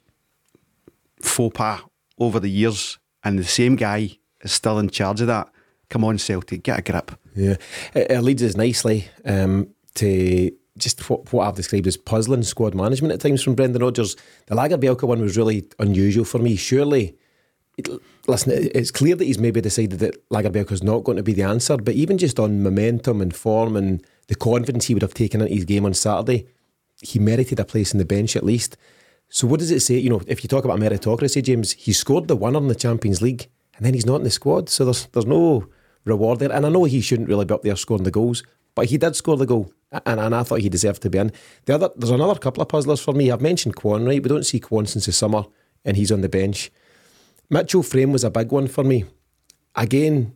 [1.20, 1.82] faux pas
[2.18, 5.48] over the years, and the same guy is still in charge of that.
[5.88, 7.12] Come on, Celtic, get a grip.
[7.34, 7.56] Yeah,
[7.94, 12.74] it, it leads us nicely um, to just what, what I've described as puzzling squad
[12.74, 14.16] management at times from Brendan Rodgers.
[14.46, 16.56] The Lagerbielke one was really unusual for me.
[16.56, 17.16] Surely,
[17.76, 17.88] it,
[18.28, 21.42] listen, it's clear that he's maybe decided that Lagerbielke is not going to be the
[21.42, 25.40] answer, but even just on momentum and form and the confidence he would have taken
[25.40, 26.46] into his game on Saturday,
[27.00, 28.76] he merited a place in the bench at least.
[29.28, 29.98] So what does it say?
[29.98, 33.20] You know, if you talk about meritocracy, James, he scored the winner in the Champions
[33.20, 34.68] League, and then he's not in the squad.
[34.68, 35.68] So there's there's no
[36.04, 36.52] reward there.
[36.52, 38.42] And I know he shouldn't really be up there scoring the goals,
[38.74, 39.72] but he did score the goal,
[40.06, 41.32] and, and I thought he deserved to be in.
[41.66, 43.30] The other there's another couple of puzzlers for me.
[43.30, 44.22] I've mentioned Kwon, right?
[44.22, 45.44] We don't see Kwon since the summer,
[45.84, 46.70] and he's on the bench.
[47.50, 49.04] Mitchell Frame was a big one for me.
[49.74, 50.34] Again,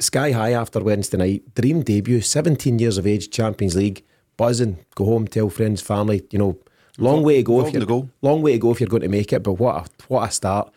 [0.00, 1.54] sky high after Wednesday night.
[1.54, 4.04] Dream debut, 17 years of age, Champions League,
[4.36, 6.58] buzzing, go home, tell friends, family, you know,
[6.98, 8.10] long way to go if you're goal.
[8.22, 10.32] long way to go if you're going to make it, but what a what a
[10.32, 10.72] start.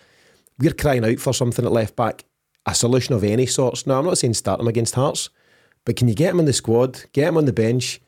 [0.60, 2.26] We're crying out for something at left back,
[2.66, 3.88] a solution of any sorts.
[3.88, 5.30] Now I'm not saying start him against Hearts,
[5.84, 8.02] but can you get him in the squad, get him on the bench,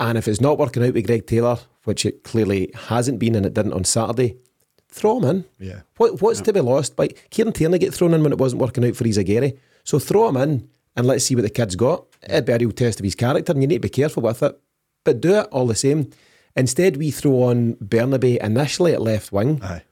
[0.00, 3.46] and if it's not working out with Greg Taylor, which it clearly hasn't been and
[3.46, 4.36] it didn't on Saturday,
[4.96, 5.44] throw him in.
[5.58, 5.80] Yeah.
[5.98, 6.96] What, what's to be lost?
[6.96, 9.56] By Kieran Tierney get thrown in when it wasn't working out for Izaguirre.
[9.84, 12.06] So throw him in and let's see what the kid's got.
[12.22, 14.42] It'd be a real test of his character and you need to be careful with
[14.42, 14.58] it.
[15.04, 16.10] But do it all the same.
[16.56, 19.62] Instead, we throw on Bernabei initially at left wing.
[19.62, 19.82] Aye.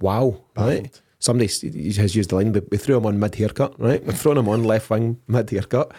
[0.00, 1.00] Wow, right?
[1.18, 4.04] Somebody has used the line, we threw him on mid haircut, right?
[4.04, 5.92] We've thrown him on left wing mid haircut.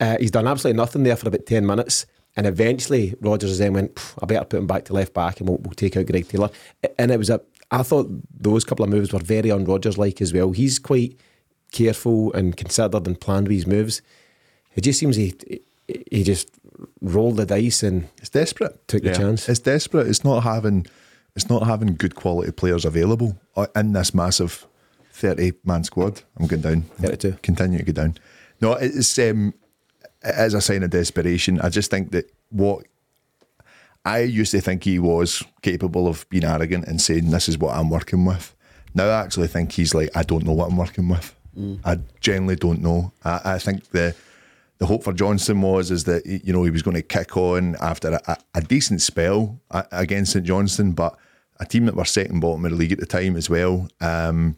[0.00, 2.06] Uh, he's done absolutely nothing there for about 10 minutes.
[2.36, 5.58] And eventually, Rodgers then went, I better put him back to left back and we'll,
[5.58, 6.50] we'll take out Greg Taylor.
[6.98, 10.20] And it was a, I thought those couple of moves were very on Rodgers like
[10.22, 10.52] as well.
[10.52, 11.18] He's quite
[11.72, 14.02] careful and considered and planned with his moves.
[14.76, 15.34] It just seems he,
[16.10, 16.48] he just
[17.00, 18.86] rolled the dice and It's desperate.
[18.88, 19.12] took Yeah.
[19.12, 19.48] the chance.
[19.48, 20.06] It's desperate.
[20.06, 20.86] It's not having
[21.34, 24.66] it's not having good quality players available uh, in this massive
[25.10, 26.22] thirty man squad.
[26.38, 26.82] I'm going down.
[27.00, 27.38] 32.
[27.42, 28.16] Continue to go down.
[28.60, 29.52] No, it's um,
[30.24, 31.60] it is a sign of desperation.
[31.60, 32.86] I just think that what
[34.06, 37.76] I used to think he was capable of being arrogant and saying this is what
[37.76, 38.54] I'm working with.
[38.94, 41.34] Now I actually think he's like I don't know what I'm working with.
[41.84, 43.12] I genuinely don't know.
[43.24, 44.14] I, I think the
[44.78, 47.76] the hope for Johnston was is that you know he was going to kick on
[47.80, 49.58] after a, a, decent spell
[49.90, 51.18] against St Johnstone, but
[51.58, 53.88] a team that were second bottom of the league at the time as well.
[54.00, 54.56] Um,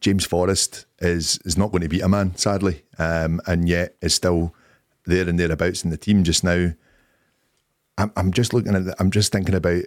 [0.00, 4.14] James Forrest is is not going to beat a man, sadly, um, and yet is
[4.14, 4.54] still
[5.06, 6.72] there and thereabouts in the team just now.
[7.98, 8.94] I'm, I'm just looking at.
[8.98, 9.82] I'm just thinking about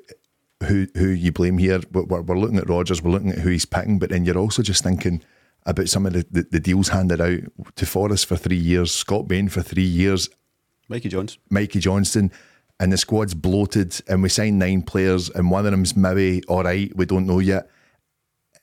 [0.64, 1.82] who who you blame here.
[1.92, 3.02] We're, we're, we're looking at Rodgers.
[3.02, 5.22] We're looking at who he's picking, but then you're also just thinking
[5.66, 7.40] about some of the, the, the deals handed out
[7.76, 10.30] to Forrest for three years, Scott Bain for three years,
[10.88, 11.38] Mikey Jones.
[11.50, 12.32] Mikey Johnston,
[12.80, 16.64] and the squad's bloated, and we signed nine players, and one of them's maybe all
[16.64, 16.96] right.
[16.96, 17.70] We don't know yet.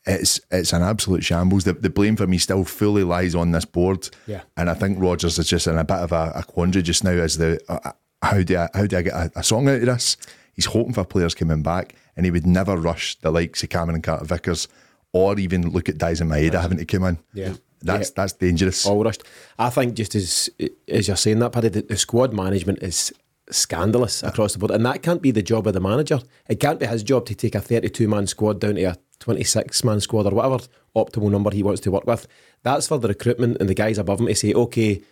[0.07, 1.65] It's it's an absolute shambles.
[1.65, 4.09] The, the blame for me still fully lies on this board.
[4.27, 4.43] Yeah.
[4.57, 7.13] and I think Rodgers is just in a bit of a, a quandary just now.
[7.13, 7.93] As the uh,
[8.25, 10.17] how do I how do I get a, a song out of this?
[10.55, 13.97] He's hoping for players coming back, and he would never rush the likes of Cameron
[13.97, 14.69] and Carter Vickers,
[15.13, 17.19] or even look at Daizen Maeda having to come in.
[17.33, 17.55] Yeah.
[17.83, 18.13] that's Yeah.
[18.17, 18.87] that's dangerous.
[18.87, 19.25] all rushed.
[19.59, 20.51] I think just as
[20.89, 23.13] as you're saying that, Paddy, the, the squad management is
[23.51, 26.21] scandalous across the board, and that can't be the job of the manager.
[26.49, 29.85] It can't be his job to take a 32 man squad down to a 26
[29.85, 30.59] man squad or whatever
[30.97, 32.27] optimal number he wants to work with.
[32.63, 35.03] That's for the recruitment and the guys above him to say, okay,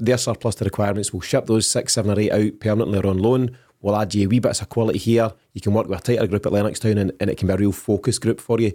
[0.00, 1.12] they're surplus to requirements.
[1.12, 3.56] We'll ship those six, seven, or eight out permanently or on loan.
[3.80, 5.32] We'll add you a wee bits of quality here.
[5.54, 7.56] You can work with a tighter group at Lennoxtown, and, and it can be a
[7.56, 8.72] real focus group for you.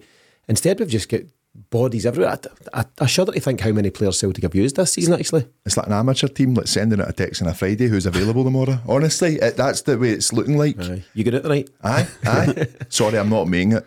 [0.47, 1.21] Instead, we've just got
[1.69, 2.37] bodies everywhere.
[2.73, 5.47] I, I, I shudder to think how many players Celtic have used this season, actually.
[5.65, 8.43] It's like an amateur team like sending out a text on a Friday who's available
[8.43, 8.79] tomorrow.
[8.87, 10.79] Honestly, it, that's the way it's looking like.
[10.79, 11.03] Aye.
[11.13, 11.69] You get it the night?
[11.83, 12.67] Aye, aye.
[12.89, 13.85] Sorry, I'm not making it.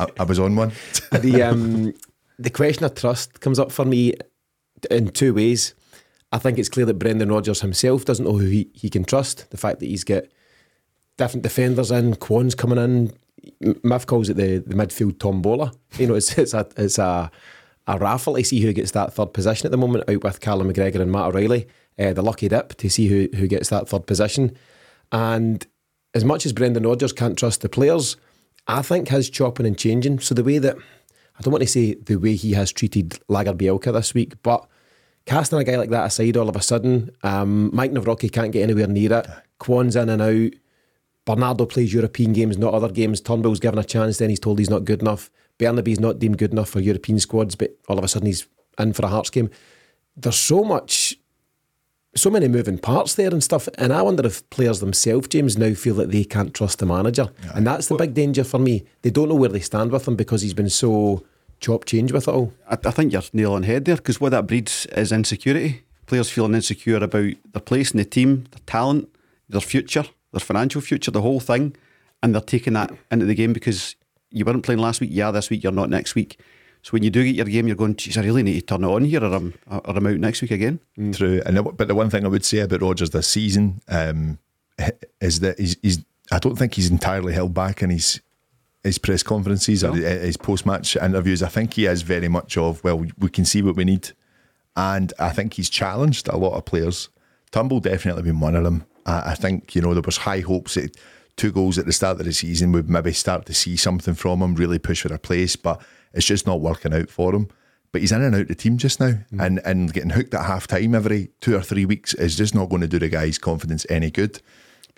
[0.00, 0.72] I, I was on one.
[1.12, 1.94] the um,
[2.38, 4.14] the question of trust comes up for me
[4.90, 5.74] in two ways.
[6.30, 9.50] I think it's clear that Brendan Rodgers himself doesn't know who he, he can trust.
[9.50, 10.24] The fact that he's got
[11.16, 13.12] different defenders in, Kwon's coming in.
[13.82, 15.72] Miff calls it the, the midfield tombola.
[15.98, 17.30] You know, it's it's a it's a
[17.86, 20.70] a raffle to see who gets that third position at the moment, out with Callum
[20.70, 21.66] McGregor and Matt O'Reilly.
[21.98, 24.56] Uh, the lucky dip to see who who gets that third position.
[25.10, 25.66] And
[26.14, 28.16] as much as Brendan Rodgers can't trust the players,
[28.66, 30.18] I think his chopping and changing.
[30.20, 33.92] So the way that I don't want to say the way he has treated Lagerbielke
[33.92, 34.68] this week, but
[35.28, 38.62] casting a guy like that aside all of a sudden, um, Maik Nawrocki can't get
[38.62, 39.26] anywhere near it.
[39.60, 40.52] Kwon's in and out.
[41.26, 43.20] Bernardo plays European games, not other games.
[43.20, 45.30] Turnbull's given a chance, then he's told he's not good enough.
[45.58, 48.94] Bernabei's not deemed good enough for European squads, but all of a sudden he's in
[48.94, 49.50] for a Hearts game.
[50.16, 51.16] There's so much,
[52.16, 53.68] so many moving parts there and stuff.
[53.76, 57.30] And I wonder if players themselves, James, now feel that they can't trust the manager.
[57.54, 58.84] And that's the big danger for me.
[59.02, 61.22] They don't know where they stand with him because he's been so
[61.60, 62.52] chop change with it all.
[62.68, 65.82] I, I think you're nail on head there because what that breeds is insecurity.
[66.06, 69.08] Players feeling insecure about their place in the team, their talent,
[69.48, 71.76] their future, their financial future, the whole thing,
[72.22, 73.94] and they're taking that into the game because
[74.30, 75.10] you weren't playing last week.
[75.12, 76.38] Yeah, this week you're not next week.
[76.82, 78.84] So when you do get your game, you're going, geez, I really need to turn
[78.84, 80.80] it on here, or I'm or I'm out next week again.
[81.12, 84.38] True, and the, but the one thing I would say about Rodgers this season um,
[85.20, 86.04] is that he's, he's.
[86.30, 88.20] I don't think he's entirely held back in his
[88.82, 91.42] his press conferences or his post match interviews.
[91.42, 94.10] I think he is very much of well, we, can see what we need,
[94.76, 97.08] and I think he's challenged a lot of players.
[97.50, 98.84] Turnbull definitely been one of them.
[99.06, 100.96] I, I think you know there was high hopes that
[101.36, 104.42] two goals at the start of the season would maybe start to see something from
[104.42, 105.80] him, really push for a place, but
[106.12, 107.48] it's just not working out for him.
[107.90, 109.44] But he's in and out the team just now, mm.
[109.44, 112.68] and and getting hooked at half time every two or three weeks is just not
[112.68, 114.40] going to do the guy's confidence any good.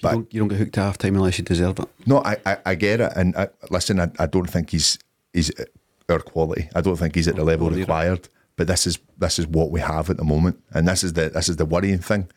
[0.00, 1.88] You But don't, you don't get hooked to half time unless you deserve it.
[2.06, 4.98] no, I, I, I get it, and I, listen, I, I don't think he's
[5.32, 5.50] he's
[6.08, 6.68] our quality.
[6.74, 8.28] I don't think he's at the level required.
[8.56, 11.30] But this is this is what we have at the moment, and this is the
[11.30, 12.28] this is the worrying thing.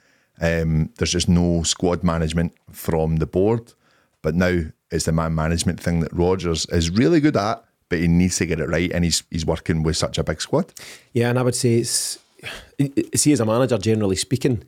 [0.41, 3.73] Um, there's just no squad management from the board,
[4.21, 8.07] but now it's the man management thing that Rodgers is really good at, but he
[8.07, 10.73] needs to get it right, and he's he's working with such a big squad.
[11.13, 12.19] Yeah, and I would say it's
[13.15, 14.63] see as a manager, generally speaking,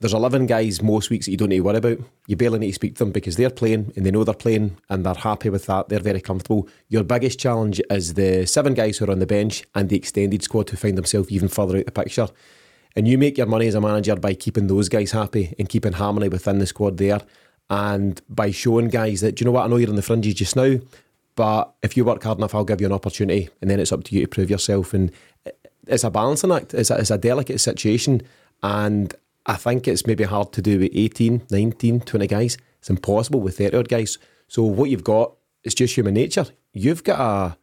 [0.00, 1.98] there's eleven guys most weeks that you don't need to worry about.
[2.26, 4.78] You barely need to speak to them because they're playing and they know they're playing
[4.88, 5.88] and they're happy with that.
[5.88, 6.68] They're very comfortable.
[6.88, 10.42] Your biggest challenge is the seven guys who are on the bench and the extended
[10.42, 12.28] squad who find themselves even further out the picture.
[12.96, 15.92] And you make your money as a manager by keeping those guys happy and keeping
[15.92, 17.20] harmony within the squad there.
[17.68, 20.34] And by showing guys that, do you know what, I know you're on the fringes
[20.34, 20.76] just now,
[21.36, 23.48] but if you work hard enough, I'll give you an opportunity.
[23.60, 24.92] And then it's up to you to prove yourself.
[24.92, 25.12] And
[25.86, 26.74] it's a balancing act.
[26.74, 28.22] It's a, it's a delicate situation.
[28.62, 29.14] And
[29.50, 32.56] I think it's maybe hard to do with 18, 19, 20 guys.
[32.78, 34.16] It's impossible with 30 odd guys.
[34.46, 35.34] So what you've got
[35.64, 36.46] is just human nature.
[36.72, 37.56] You've got a,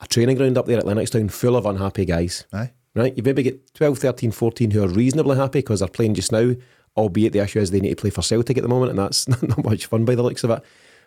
[0.00, 2.44] a training ground up there at Lennoxtown full of unhappy guys.
[2.52, 2.72] Aye.
[2.96, 3.16] Right?
[3.16, 6.54] You maybe get 12, 13, 14 who are reasonably happy because they're playing just now,
[6.96, 9.28] albeit the issue is they need to play for Celtic at the moment, and that's
[9.42, 10.64] not much fun by the looks of it.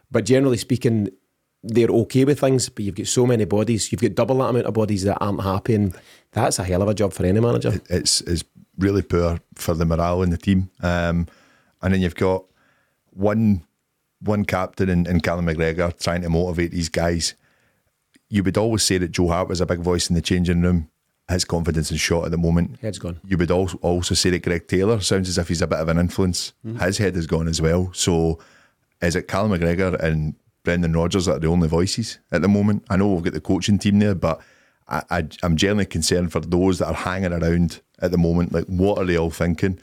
[0.10, 1.10] But generally speaking,
[1.64, 3.92] they're okay with things, but you've got so many bodies.
[3.92, 5.94] You've got double that amount of bodies that aren't happy, and
[6.32, 7.82] that's a hell of a job for any manager.
[7.90, 8.44] it's it's
[8.78, 10.70] really poor for the morale in the team.
[10.82, 11.28] Um,
[11.82, 12.46] and then you've got
[13.12, 13.64] one
[14.20, 17.34] one captain in, in Callum McGregor trying to motivate these guys.
[18.30, 20.90] You would always say that Joe Hart was a big voice in the changing room.
[21.28, 22.80] His confidence is shot at the moment.
[22.82, 23.20] Head's gone.
[23.26, 25.88] You would also also say that Greg Taylor sounds as if he's a bit of
[25.90, 26.54] an influence.
[26.80, 27.92] His head is gone as well.
[27.94, 28.40] So
[29.02, 32.86] is it Callum McGregor and Brendan Rodgers that are the only voices at the moment?
[32.90, 34.42] I know we've got the coaching team there, but
[34.88, 38.52] I, I, I'm generally concerned for those that are hanging around at the moment.
[38.52, 39.80] Like, what are they all thinking?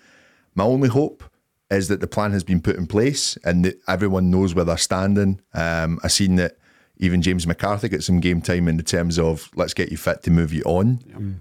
[0.55, 1.25] My only hope
[1.71, 4.77] is that the plan has been put in place and that everyone knows where they're
[4.77, 5.41] standing.
[5.55, 6.57] Um, I've seen that
[6.99, 10.23] even James McCarthy got some game time in the terms of let's get you fit
[10.25, 10.99] to move you on.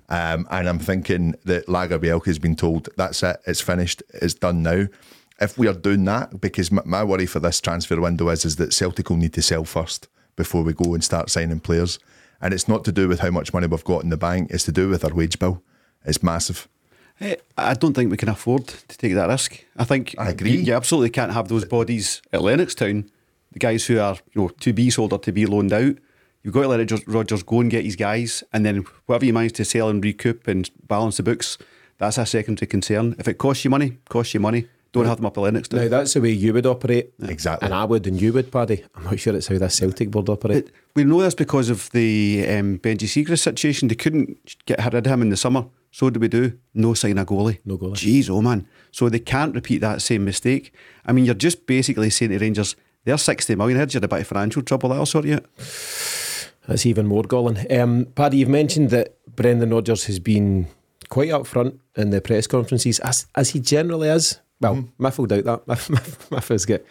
[0.09, 4.61] Um, and I'm thinking that Lagerbielke has been told that's it, it's finished, it's done
[4.61, 4.87] now.
[5.39, 8.55] If we are doing that, because my, my worry for this transfer window is, is
[8.57, 11.99] that Celtic will need to sell first before we go and start signing players.
[12.39, 14.65] And it's not to do with how much money we've got in the bank, it's
[14.65, 15.63] to do with our wage bill.
[16.07, 16.67] It's massive.
[17.19, 19.63] Eh, I don't think we can afford to take that risk.
[19.75, 20.51] I think I agree.
[20.51, 23.09] You, you absolutely can't have those bodies at Lennoxtown.
[23.51, 25.95] The guys who are you know to be sold or to be loaned out.
[26.43, 29.33] You've got to let Rodgers- Rodgers go and get his guys, and then whatever you
[29.33, 31.57] manage to sell and recoup and balance the books,
[31.97, 33.15] that's a secondary concern.
[33.19, 34.67] If it costs you money, costs you money.
[34.93, 35.73] Don't have them up at Lennoxtown.
[35.81, 37.65] Now that's the way you would operate, Exactly.
[37.65, 38.83] and I would, and you would, Paddy.
[38.95, 40.65] I'm not sure it's how this Celtic board operate.
[40.65, 43.89] But we know this because of the um, Benji Siegrist situation.
[43.89, 45.65] They couldn't get rid of him in the summer.
[45.97, 46.59] So do we do?
[46.75, 47.57] No sign a goalie.
[47.65, 47.95] No goalie.
[47.95, 48.67] Jeez, oh man.
[48.91, 50.71] So they can't repeat that same mistake.
[51.03, 54.21] I mean, you're just basically saying to Rangers, they're 60 million heads, you're a bit
[54.21, 55.45] of financial trouble, that'll sort you out.
[56.67, 57.65] That's even more galling.
[57.73, 60.67] Um, Paddy, you've mentioned that Brendan Rodgers has been
[61.09, 64.39] quite upfront in the press conferences, as, as he generally is.
[64.61, 65.03] Well, Mm-hmm.
[65.03, 65.67] Miff will doubt that.
[65.67, 66.81] Miff, Miff, Miff has got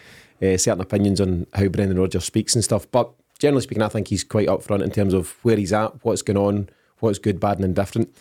[0.43, 2.91] uh, certain opinions on how Brendan Rodgers speaks and stuff.
[2.91, 6.23] But generally speaking, I think he's quite upfront in terms of where he's at, what's
[6.23, 8.13] going on, what's good, bad, and indifferent.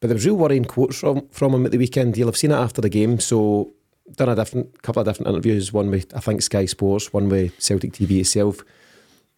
[0.00, 2.16] But there was real worrying quotes from, from him at the weekend.
[2.16, 3.20] You'll have seen it after the game.
[3.20, 3.72] So,
[4.16, 5.72] done a different couple of different interviews.
[5.72, 8.62] One with I think Sky Sports, one with Celtic TV itself.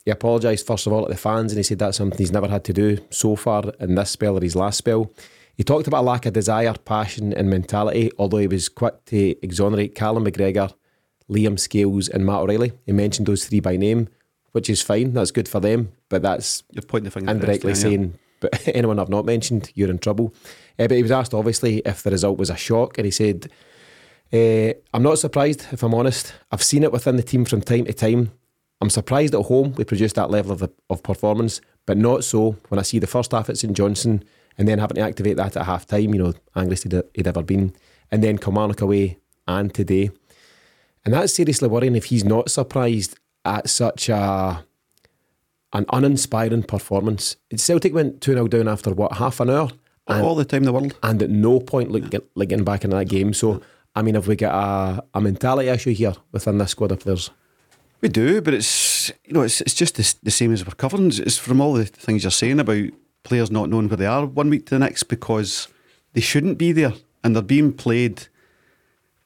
[0.04, 2.48] He apologised first of all to the fans and he said that's something he's never
[2.48, 5.12] had to do so far in this spell or his last spell.
[5.56, 9.36] He talked about a lack of desire, passion, and mentality, although he was quick to
[9.44, 10.72] exonerate Callum McGregor,
[11.28, 12.72] Liam Scales, and Matt O'Reilly.
[12.86, 14.08] He mentioned those three by name,
[14.52, 15.12] which is fine.
[15.12, 17.96] That's good for them, but that's You're pointing the finger indirectly rest, yeah, yeah.
[17.96, 20.34] saying, but anyone I've not mentioned, you're in trouble.
[20.78, 23.50] Uh, but he was asked, obviously, if the result was a shock, and he said,
[24.32, 26.34] uh, I'm not surprised, if I'm honest.
[26.50, 28.32] I've seen it within the team from time to time.
[28.80, 32.78] I'm surprised at home we produced that level of, of performance, but not so when
[32.78, 34.24] I see the first half at St Johnstone
[34.58, 37.42] and then having to activate that at half time, you know, angriest he'd, he'd ever
[37.42, 37.74] been,
[38.10, 40.10] and then Kilmarnock away and today.
[41.04, 44.64] And that's seriously worrying if he's not surprised at such a
[45.72, 47.36] an uninspiring performance.
[47.56, 49.70] Celtic went 2 0 down after what, half an hour?
[50.06, 50.94] And, All the time in the world.
[51.02, 53.32] and at no point look, like getting back in that game.
[53.32, 53.62] So,
[53.94, 57.30] I mean, have we got a, a mentality issue here within this squad of players?
[58.00, 61.12] We do, but it's you know it's it's just the, the same as we're covering.
[61.14, 62.88] It's from all the things you're saying about
[63.22, 65.68] players not knowing where they are one week to the next because
[66.12, 68.26] they shouldn't be there and they're being played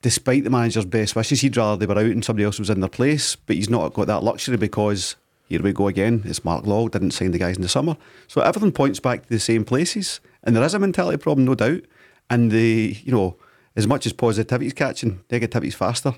[0.02, 1.40] despite the manager's best wishes.
[1.40, 3.94] He'd rather they were out and somebody else was in their place, but he's not
[3.94, 6.22] got that luxury because here we go again.
[6.24, 9.28] It's Mark Law didn't sign the guys in the summer, so everything points back to
[9.28, 11.82] the same places, and there is a mentality problem, no doubt.
[12.28, 13.36] And the you know
[13.76, 16.14] as much as positivity's catching, negativity's faster,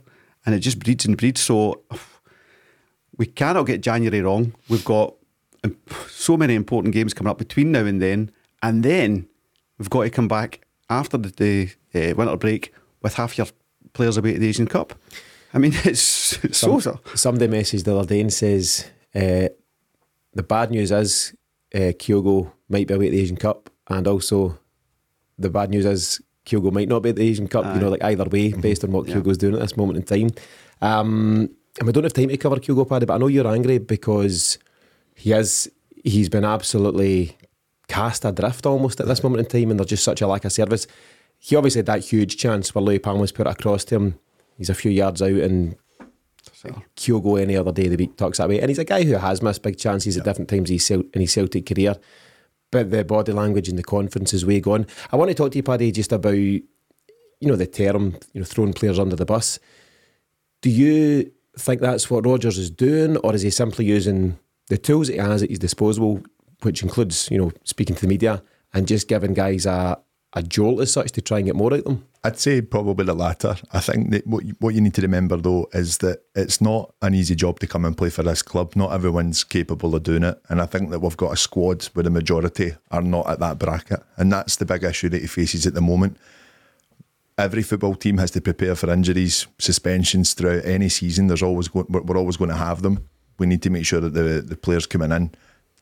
[0.46, 1.40] and it just breeds and breeds.
[1.40, 1.82] So
[3.16, 4.54] we cannot get January wrong.
[4.68, 5.14] We've got
[6.08, 8.30] so many important games coming up between now and then,
[8.62, 9.28] and then
[9.78, 11.28] we've got to come back after the,
[11.92, 13.48] the uh, winter break with half your
[13.92, 14.94] players away to the Asian Cup.
[15.52, 17.00] I mean, it's, it's so so.
[17.14, 19.48] Somebody messaged the other day and says uh,
[20.34, 21.34] the bad news is
[21.74, 24.58] uh, Kyogo might be away at the Asian Cup, and also
[25.38, 27.64] the bad news is Kyogo might not be at the Asian Cup.
[27.74, 29.18] You know, like either way, based on what Mm-hmm.
[29.18, 29.22] Yeah.
[29.24, 30.30] Kyogo's doing at this moment in time.
[30.80, 33.78] Um, and we don't have time to cover Kyogo Paddy, but I know you're angry
[33.78, 34.58] because
[35.14, 35.70] he is
[36.04, 37.36] he's been absolutely
[37.88, 40.52] cast adrift almost at this moment in time, and there's just such a lack of
[40.52, 40.86] service.
[41.38, 44.18] He obviously had that huge chance where Luis Palma's put across to him.
[44.56, 45.76] He's a few yards out, and
[46.96, 48.60] Kyogo any other day of the week talks that way.
[48.60, 51.20] And he's a guy who has missed big chances at different times in his in
[51.20, 51.96] his Celtic career.
[52.70, 54.86] But the body language and the confidence is way gone.
[55.10, 56.62] I want to talk to you, Paddy, just about you
[57.40, 59.58] know the term, you know, throwing players under the bus.
[60.60, 65.06] Do you think that's what Rodgers is doing, or is he simply using the tools
[65.06, 66.22] that he has at his disposal,
[66.62, 68.42] which includes, you know, speaking to the media
[68.74, 69.98] and just giving guys a,
[70.34, 72.06] a jolt as such to try and get more out of them?
[72.24, 73.56] I'd say probably the latter.
[73.72, 76.92] I think that what you, what you need to remember though is that it's not
[77.00, 78.74] an easy job to come and play for this club.
[78.74, 82.02] Not everyone's capable of doing it, and I think that we've got a squad where
[82.02, 85.66] the majority are not at that bracket, and that's the big issue that he faces
[85.66, 86.18] at the moment.
[87.38, 91.28] Every football team has to prepare for injuries, suspensions throughout any season.
[91.28, 93.08] There's always go- we're always going to have them.
[93.38, 95.30] We need to make sure that the the players coming in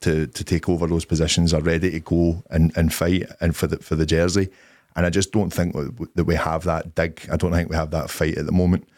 [0.00, 3.66] to to take over those positions are ready to go and, and fight and for
[3.66, 4.48] the for the jersey.
[4.94, 5.74] And I just don't think
[6.14, 7.28] that we have that dig.
[7.30, 8.88] I don't think we have that fight at the moment.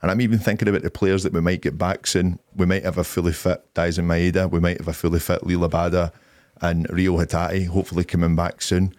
[0.00, 2.38] And I'm even thinking about the players that we might get back soon.
[2.54, 4.48] We might have a fully fit Daizen Maeda.
[4.48, 6.12] We might have a fully fit Liel Abada.
[6.60, 8.94] and Reo Hatate hopefully coming back soon.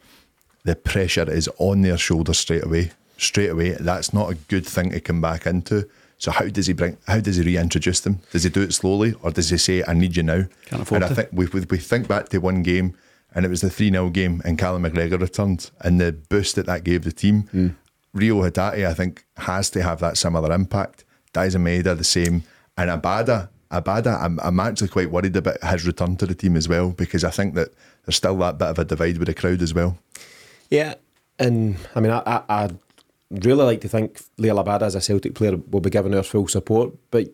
[0.63, 2.91] The pressure is on their shoulders straight away.
[3.17, 5.89] Straight away, that's not a good thing to come back into.
[6.19, 6.97] So how does he bring?
[7.07, 8.19] How does he reintroduce them?
[8.31, 10.43] Does he do it slowly, or does he say, "I need you now"?
[10.65, 12.93] Can't afford and I think we, we we think back to one game,
[13.33, 16.65] and it was the three 0 game, and Callum McGregor returned, and the boost that
[16.65, 17.43] that gave the team.
[17.53, 17.75] Mm.
[18.13, 21.05] Reo Hatate, I think, has to have that similar impact.
[21.33, 22.43] Daizen Maeda the same,
[22.77, 23.49] and Abada.
[23.71, 27.23] Abada, I'm, I'm actually quite worried about his return to the team as well because
[27.23, 27.69] I think that
[28.03, 29.95] there's still that bit of a divide with the crowd as well.
[30.71, 30.95] Yeah,
[31.37, 32.77] and I mean, I, I, I'd
[33.31, 36.47] really like to think Liel Abada as a Celtic player will be given our full
[36.47, 37.27] support, but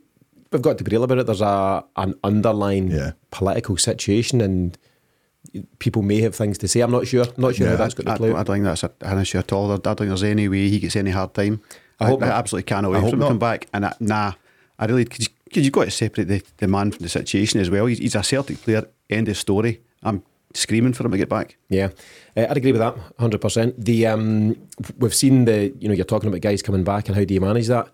[0.51, 1.25] we've got to be real about it.
[1.25, 3.11] There's a an underlying Yeah.
[3.31, 4.77] political situation, and
[5.79, 6.81] people may have things to say.
[6.81, 7.23] I'm not sure.
[7.23, 8.29] I'm Not sure Yeah, how that's going I, to play.
[8.31, 8.45] I out.
[8.47, 9.71] don't think that's a, an issue at all.
[9.71, 11.61] I don't think there's any way he gets any hard time.
[11.99, 13.67] I I, hope I absolutely cannot I wait for him to come back.
[13.73, 14.33] And I, nah,
[14.77, 17.85] I really because you've got to separate the, the man from the situation as well.
[17.85, 18.85] He's, he's a Celtic player.
[19.09, 19.81] End of story.
[20.03, 20.23] I'm
[20.55, 21.57] screaming for him to get back.
[21.69, 21.89] Yeah,
[22.35, 23.83] uh, I'd agree with that, hundred percent.
[23.83, 24.55] The um,
[24.97, 27.41] we've seen the you know you're talking about guys coming back and how do you
[27.41, 27.87] manage that?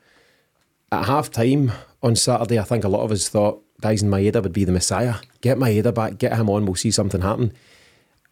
[0.91, 1.71] At half time
[2.03, 5.15] on Saturday, I think a lot of us thought Daizen Maeda would be the messiah.
[5.41, 7.53] Get Maeda back, get him on, we'll see something happen.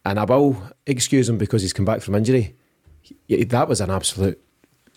[0.04, 2.54] And I will excuse him because he's come back from injury.
[3.26, 4.38] He- That was an absolute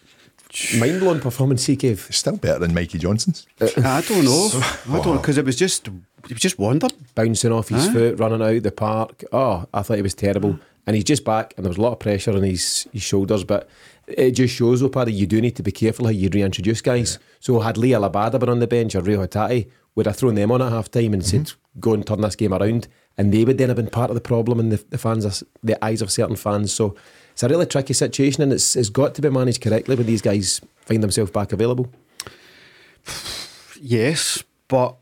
[0.78, 2.02] mind blowing performance he gave.
[2.12, 3.48] Still better than Mikey Johnston's.
[3.62, 4.50] I don't know.
[4.90, 5.88] I don't because it was just
[6.24, 6.88] it was just wonder.
[7.16, 7.94] bouncing off his Aye.
[7.94, 9.24] foot, running out the park.
[9.32, 10.54] Oh, I thought he was terrible.
[10.54, 10.60] Mm.
[10.86, 13.44] And he's just back, and there was a lot of pressure on his, his shoulders.
[13.44, 13.70] But
[14.08, 17.20] it just shows, though, Paddy, you do need to be careful how you reintroduce guys.
[17.40, 20.52] So, had Liel Abada been on the bench or Reo Hatate, would have thrown them
[20.52, 21.80] on at half time and said, mm-hmm.
[21.80, 22.88] go and turn this game around.
[23.18, 25.86] And they would then have been part of the problem in the, the fans, the
[25.86, 26.74] eyes of certain fans.
[26.74, 26.96] So,
[27.32, 30.22] it's a really tricky situation, and it's, it's got to be managed correctly when these
[30.22, 31.90] guys find themselves back available.
[33.86, 34.96] Yes, but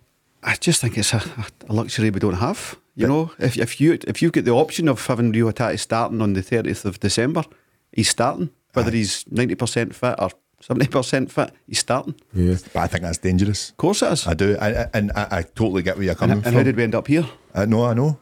[0.44, 1.22] I just think it's a,
[1.70, 2.76] a luxury we don't have.
[2.96, 6.22] You know, if if you if you get the option of having Reo Hatate starting
[6.22, 7.44] on the thirtieth of December,
[7.92, 8.50] he's starting.
[8.74, 10.30] Whether he's ninety percent fit or
[10.60, 12.16] seventy percent fit, he's starting.
[12.34, 12.56] Yeah.
[12.74, 13.70] But I think that's dangerous.
[13.70, 14.28] Of course it is.
[14.28, 16.50] I do, I, I- and I, I totally get where you're coming and, from.
[16.50, 17.26] and how did we end up here?
[17.54, 18.20] I know, I know.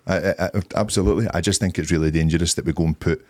[0.76, 1.28] Absolutely.
[1.34, 3.26] I just think it's really dangerous that we go and put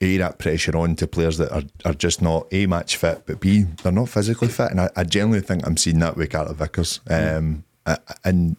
[0.00, 3.40] A, that pressure on to players that are, are just not A, match fit, but
[3.40, 4.70] B, they're not physically fit.
[4.70, 7.00] And I, I generally think I'm seeing that with Carter Vickers.
[7.10, 8.56] Um, I- and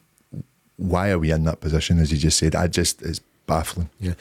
[0.77, 2.55] why are we in that position, as you just said?
[2.55, 3.89] I just, it's baffling.
[3.99, 4.13] Yeah.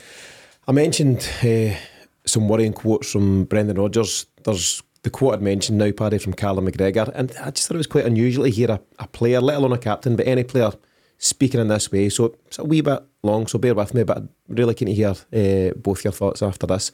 [0.69, 1.77] I mentioned uh,
[2.25, 4.27] some worrying quotes from Brendan Rodgers.
[4.45, 7.11] There's the quote I'd mentioned now, Paddy, from Callum McGregor.
[7.15, 9.73] And I just thought it was quite unusual to hear a, a player, let alone
[9.73, 10.73] a captain, but any player
[11.19, 12.09] speaking in this way.
[12.09, 14.95] So it's a wee bit long, so bear with me, but I'm really keen to
[14.95, 16.91] hear uh, both your thoughts after this.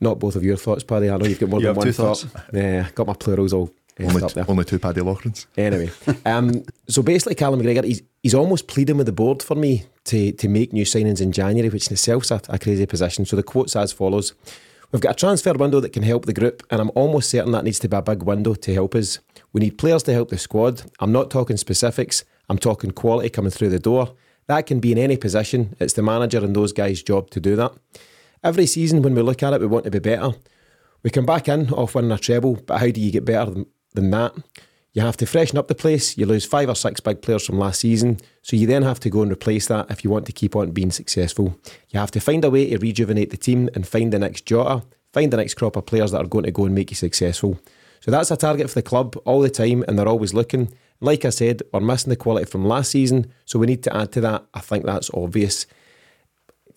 [0.00, 1.10] Not both of your thoughts, Paddy.
[1.10, 2.18] I know you've got more You than have one two thought.
[2.20, 2.46] thoughts.
[2.52, 4.44] Yeah, got my plurals all messed Only, there.
[4.48, 5.46] only two Paddy Loughran's.
[5.56, 5.90] Anyway,
[6.24, 10.32] um, so basically, Callum McGregor, he's, he's almost pleading with the board for me to,
[10.32, 13.24] to make new signings in January, which in itself is a, a crazy position.
[13.24, 14.34] So the quote's as follows
[14.90, 17.64] We've got a transfer window that can help the group, and I'm almost certain that
[17.64, 19.18] needs to be a big window to help us.
[19.52, 20.82] We need players to help the squad.
[20.98, 24.14] I'm not talking specifics, I'm talking quality coming through the door.
[24.46, 25.76] That can be in any position.
[25.78, 27.72] It's the manager and those guys' job to do that.
[28.42, 30.30] Every season, when we look at it, we want to be better.
[31.02, 33.64] We come back in off winning a treble, but how do you get better
[33.94, 34.34] than, that?
[34.92, 36.16] You have to freshen up the place.
[36.16, 39.10] You lose five or six big players from last season, so you then have to
[39.10, 41.58] go and replace that if you want to keep on being successful.
[41.90, 44.84] You have to find a way to rejuvenate the team and find the next Jota,
[45.12, 47.60] find the next crop of players that are going to go and make you successful.
[48.00, 50.72] So that's a target for the club all the time, and they're always looking.
[51.00, 54.12] Like I said, we're missing the quality from last season, so we need to add
[54.12, 54.46] to that.
[54.54, 55.66] I think that's obvious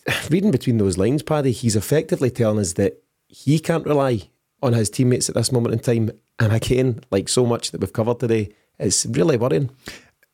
[0.29, 4.29] reading between those lines, Paddy, he's effectively telling us that he can't rely
[4.61, 6.11] on his teammates at this moment in time.
[6.41, 9.69] And again, like so much that we've covered today, it's really worrying.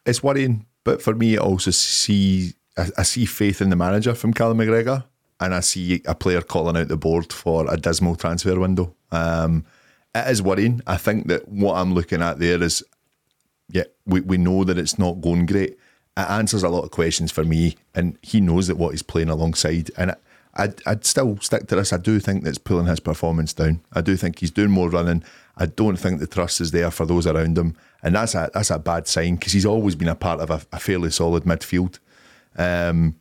[0.06, 4.16] It's worrying, but for me, I also see I, I see faith in the manager
[4.16, 5.04] from Callum McGregor,
[5.42, 8.96] and I see a player calling out the board for a dismal transfer window.
[9.12, 9.66] Um,
[10.16, 10.82] it is worrying.
[10.88, 12.86] I think that what I'm looking at there is,
[13.70, 15.72] yeah, we, we know that it's not going great.
[15.72, 19.30] It answers a lot of questions for me, and he knows that what he's playing
[19.30, 19.92] alongside.
[19.98, 20.16] And
[20.54, 21.92] I'd, I'd still stick to this.
[21.92, 23.82] I do think that's pulling his performance down.
[23.92, 25.24] I do think he's doing more running.
[25.58, 28.70] I don't think the trust is there for those around him, and that's a that's
[28.70, 32.00] a bad sign because he's always been a part of a, a fairly solid midfield.
[32.58, 33.16] Um,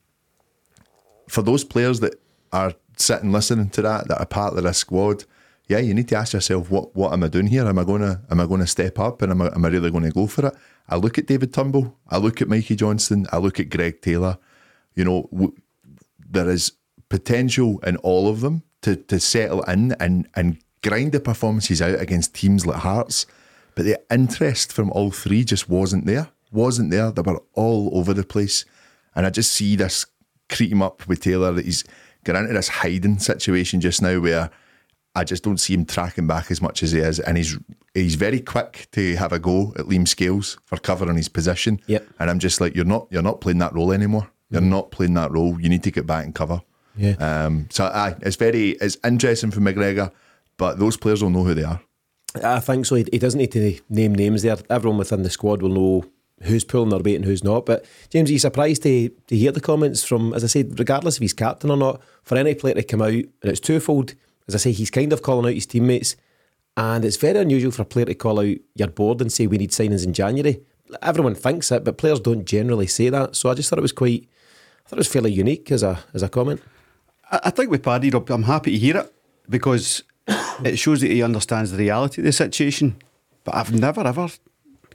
[1.29, 2.21] for those players that
[2.53, 5.25] are sitting listening to that, that are part of this squad,
[5.69, 7.67] yeah, you need to ask yourself, what what am I doing here?
[7.67, 10.05] Am I gonna am I gonna step up and am I, am I really going
[10.05, 10.55] to go for it?
[10.89, 14.39] I look at David Turnbull, I look at Mikey Johnston, I look at Greg Taylor.
[14.95, 15.55] You know, w-
[16.29, 16.73] there is
[17.09, 22.01] potential in all of them to to settle in and and grind the performances out
[22.01, 23.27] against teams like Hearts.
[23.75, 26.29] But the interest from all three just wasn't there.
[26.51, 27.11] Wasn't there.
[27.11, 28.65] They were all over the place.
[29.15, 30.07] And I just see this
[30.49, 31.53] creep him up with Taylor.
[31.53, 31.85] That he's
[32.25, 34.51] got into this hiding situation just now where
[35.15, 37.59] I just don't see him tracking back as much as he is, and he's
[37.95, 41.81] he's very quick to have a go at Liam Scales for covering his position.
[41.87, 42.07] Yep.
[42.19, 44.31] And I'm just like, you're not you're not playing that role anymore.
[44.51, 45.61] You're not playing that role.
[45.61, 46.61] You need to get back and cover.
[46.97, 47.15] Yeah.
[47.19, 47.67] Um.
[47.71, 50.13] So aye, it's very it's interesting for McGregor,
[50.57, 51.81] but those players will know who they are.
[52.43, 52.97] I think so.
[52.97, 54.57] He, he doesn't need to name names there.
[54.69, 56.05] Everyone within the squad will know
[56.43, 57.67] who's pulling their weight and who's not.
[57.67, 61.17] But James, are you surprised to, to hear the comments from, as I said, regardless
[61.17, 64.15] if he's captain or not, for any player to come out, and it's twofold.
[64.49, 66.15] As I say, he's kind of calling out his teammates,
[66.77, 69.59] and it's very unusual for a player to call out your board and say we
[69.59, 70.61] need signings in January.
[71.03, 73.35] Everyone thinks it, but players don't generally say that.
[73.35, 74.29] So I just thought it was quite,
[74.85, 76.63] I thought it was fairly unique as a as a comment.
[77.31, 79.13] I, I think with Paddy, Rob, I'm happy to hear it
[79.49, 80.05] because
[80.65, 82.97] it shows that he understands the reality of the situation.
[83.45, 84.29] But I've never ever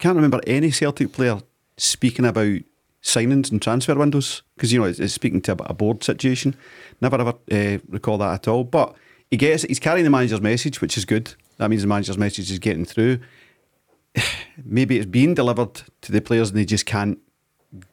[0.02, 1.40] can't remember any Celtic player
[1.78, 2.60] speaking about
[3.04, 6.56] signings and transfer windows because you know it's, it's speaking to a, a board situation.
[7.00, 8.64] Never ever uh, recall that at all.
[8.64, 8.96] But
[9.30, 11.36] he gets he's carrying the manager's message, which is good.
[11.58, 13.20] That means the manager's message is getting through.
[14.66, 17.20] Maybe it's being delivered to the players and they just can't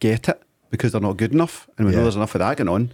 [0.01, 2.69] get it because they're not good enough, and we know there's enough of that going
[2.69, 2.91] on.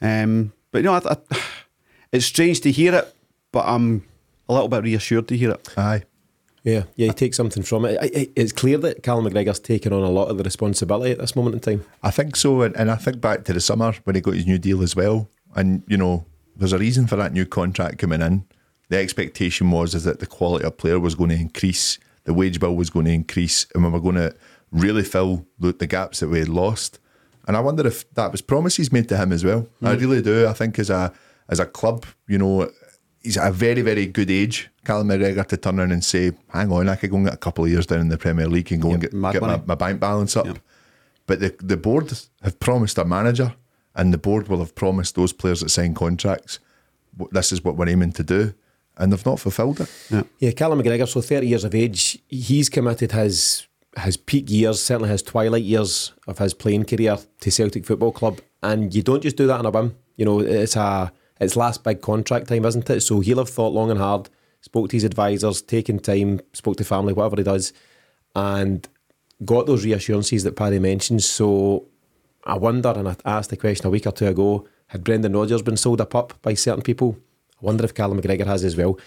[0.00, 1.16] Um, but you know, I, I,
[2.12, 3.14] it's strange to hear it,
[3.52, 4.04] but I'm
[4.48, 5.68] a little bit reassured to hear it.
[5.76, 6.02] Aye.
[6.62, 7.98] Yeah, yeah, you take something from it.
[8.00, 11.18] I- I- It's clear that Callum McGregor's taken on a lot of the responsibility at
[11.18, 11.84] this moment in time.
[12.02, 14.46] I think so, and, and I think back to the summer when he got his
[14.46, 15.28] new deal as well.
[15.54, 16.26] And you know,
[16.56, 18.44] there's a reason for that new contract coming in.
[18.90, 22.60] The expectation was is that the quality of player was going to increase, the wage
[22.60, 24.34] bill was going to increase, and we were going to
[24.70, 26.98] really fill the, the gaps that we had lost.
[27.48, 29.66] And I wonder if that was promises made to him as well.
[29.82, 30.00] I mm.
[30.00, 30.46] really do.
[30.46, 31.12] I think as a
[31.48, 32.70] as a club, you know,
[33.22, 36.72] he's at a very very good age, Callum McGregor, to turn around and say, "Hang
[36.72, 38.72] on, I could go and get a couple of years down in the Premier League
[38.72, 40.58] and go and get, get my, my bank balance up." Yep.
[41.26, 42.12] But the the board
[42.42, 43.54] have promised a manager,
[43.94, 46.58] and the board will have promised those players that sign contracts,
[47.30, 48.54] this is what we're aiming to do,
[48.96, 50.26] and they've not fulfilled it.
[50.38, 53.66] Yeah, Callum McGregor, so 30 years of age, he's committed his
[53.98, 58.40] his peak years, certainly his twilight years of his playing career to Celtic Football Club.
[58.62, 59.96] And you don't just do that on a whim.
[60.16, 63.00] You know, it's a it's last big contract time, isn't it?
[63.00, 64.28] So he'll have thought long and hard,
[64.60, 67.72] spoke to his advisors, taken time, spoke to family, whatever he does,
[68.36, 68.86] and
[69.44, 71.22] got those reassurances that Paddy mentioned.
[71.22, 71.86] So
[72.44, 75.62] I wonder, and I asked the question a week or two ago, had Brendan Rodgers
[75.62, 77.16] been sold up pup by certain people?
[77.62, 78.98] I wonder if Callum McGregor has as well.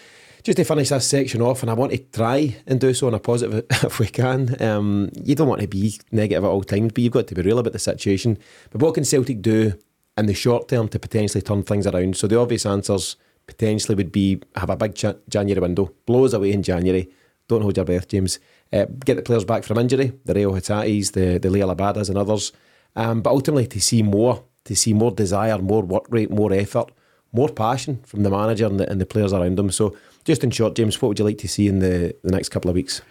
[0.43, 3.13] Just to finish this section off, and I want to try and do so on
[3.13, 4.61] a positive if we can.
[4.61, 7.41] Um, you don't want to be negative at all times, but you've got to be
[7.41, 8.37] real about the situation.
[8.71, 9.73] But what can Celtic do
[10.17, 12.17] in the short term to potentially turn things around?
[12.17, 13.15] So the obvious answers
[13.47, 17.09] potentially would be have a big cha- January window, blow us away in January.
[17.47, 18.39] Don't hold your breath, James.
[18.71, 22.17] Uh, get the players back from injury, the Reo Hatates, the the Liel Abadas, and
[22.17, 22.53] others.
[22.95, 26.91] Um, but ultimately, to see more, to see more desire, more work rate, more effort,
[27.31, 29.71] more passion from the manager and the, and the players around them.
[29.71, 32.49] So, just in short, James, what would you like to see in the, the next
[32.49, 33.01] couple of weeks?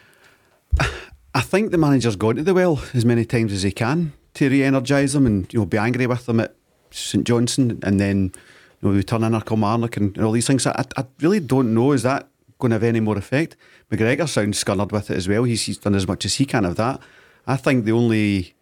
[1.34, 4.48] I think the manager's gone to the well as many times as he can to
[4.48, 6.54] re-energise them and you know be angry with them at
[6.92, 8.32] St Johnstone and then
[8.80, 10.66] you know we turn in our Kilmarnock and, and all these things.
[10.66, 12.28] I, I really don't know is that
[12.62, 13.56] going to have any more effect.
[13.90, 15.44] McGregor sounds scunnered with it as well.
[15.44, 17.00] He's, he's done as much as he can of that.
[17.46, 18.54] I think the only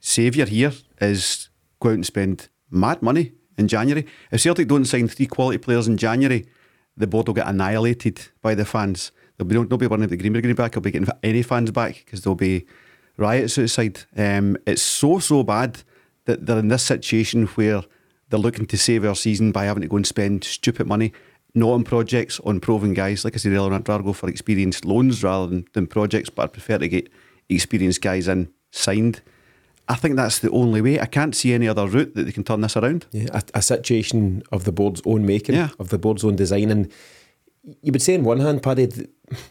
[0.00, 4.06] saviour here is go out and spend mad money in January.
[4.30, 6.46] If Celtic don't sign three quality players in January,
[6.96, 9.12] the board will get annihilated by the fans.
[9.36, 10.74] There'll be no, nobody running the Green back.
[10.74, 12.66] He'll be getting any fans back because there'll be
[13.18, 14.00] riots outside.
[14.16, 15.82] Um, it's so so bad
[16.26, 17.82] that they're in this situation where
[18.28, 21.12] they're looking to save our season by having to go and spend stupid money,
[21.54, 23.24] not on projects, on proven guys.
[23.24, 26.44] Like I said earlier, I'd rather go for experienced loans rather than, than projects, but
[26.44, 27.10] I'd prefer to get
[27.48, 29.20] experienced guys in signed.
[29.88, 31.00] I think that's the only way.
[31.00, 33.04] I can't see any other route that they can turn this around.
[33.10, 35.70] Yeah, a, a situation of the board's own making, Yeah.
[35.78, 36.70] of the board's own design.
[36.70, 36.90] And
[37.82, 38.86] you would say, on one hand, Paddy,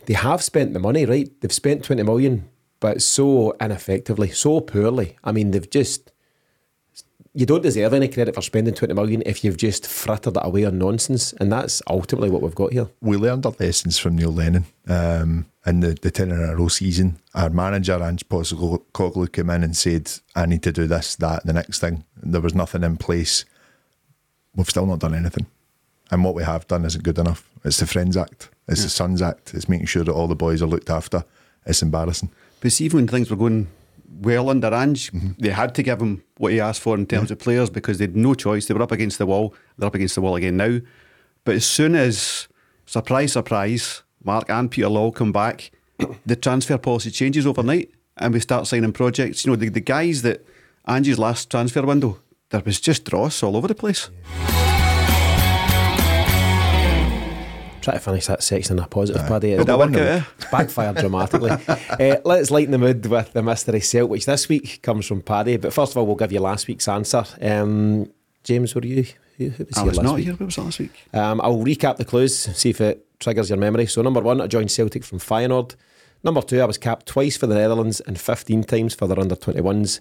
[0.05, 1.29] they have spent the money, right?
[1.41, 2.49] They've spent 20 million,
[2.79, 5.17] but so ineffectively, so poorly.
[5.23, 6.10] I mean, they've just.
[7.33, 10.65] You don't deserve any credit for spending 20 million if you've just frittered it away
[10.65, 11.31] on nonsense.
[11.33, 12.89] And that's ultimately what we've got here.
[12.99, 16.67] we learned our lessons from Neil Lennon um, in the, the 10 in a row
[16.67, 17.19] season.
[17.33, 21.49] Our manager, Ange Postecoglou, came in and said, I need to do this, that, and
[21.49, 22.03] the next thing.
[22.21, 23.45] There was nothing in place.
[24.53, 25.45] We've still not done anything.
[26.11, 27.49] And what we have done isn't good enough.
[27.63, 30.61] It's the Friends Act, it's the Sons Act, it's making sure that all the boys
[30.61, 31.23] are looked after.
[31.65, 32.31] It's embarrassing.
[32.59, 33.67] But see, even when things were going
[34.21, 35.31] well under Ange, mm-hmm.
[35.39, 38.05] they had to give him what he asked for in terms of players because they
[38.05, 38.67] had no choice.
[38.67, 39.53] They were up against the wall.
[39.77, 40.79] They're up against the wall again now.
[41.43, 42.47] But as soon as,
[42.85, 45.71] surprise, surprise, Mark and Peter Law come back,
[46.25, 49.43] the transfer policy changes overnight and we start signing projects.
[49.43, 50.45] You know, the, the guys that
[50.87, 52.19] Ange's last transfer window
[52.51, 54.09] there was just dross all over the place.
[57.81, 59.55] Try to finish that section in a positive, Paddy.
[59.57, 60.21] Did that work out, eh?
[60.37, 61.49] It's backfired dramatically.
[61.67, 65.57] uh, let's lighten the mood with the mystery celt, which this week comes from Paddy.
[65.57, 67.23] But first of all, we'll give you last week's answer.
[67.41, 68.11] Um,
[68.43, 69.05] James, were you?
[69.37, 70.25] Who, who was I here was not week?
[70.25, 70.33] here.
[70.33, 71.07] What was last week?
[71.13, 73.87] Um, I'll recap the clues, see if it triggers your memory.
[73.87, 75.75] So, number one, I joined Celtic from Feyenoord.
[76.23, 79.35] Number two, I was capped twice for the Netherlands and 15 times for their under
[79.35, 79.99] 21s.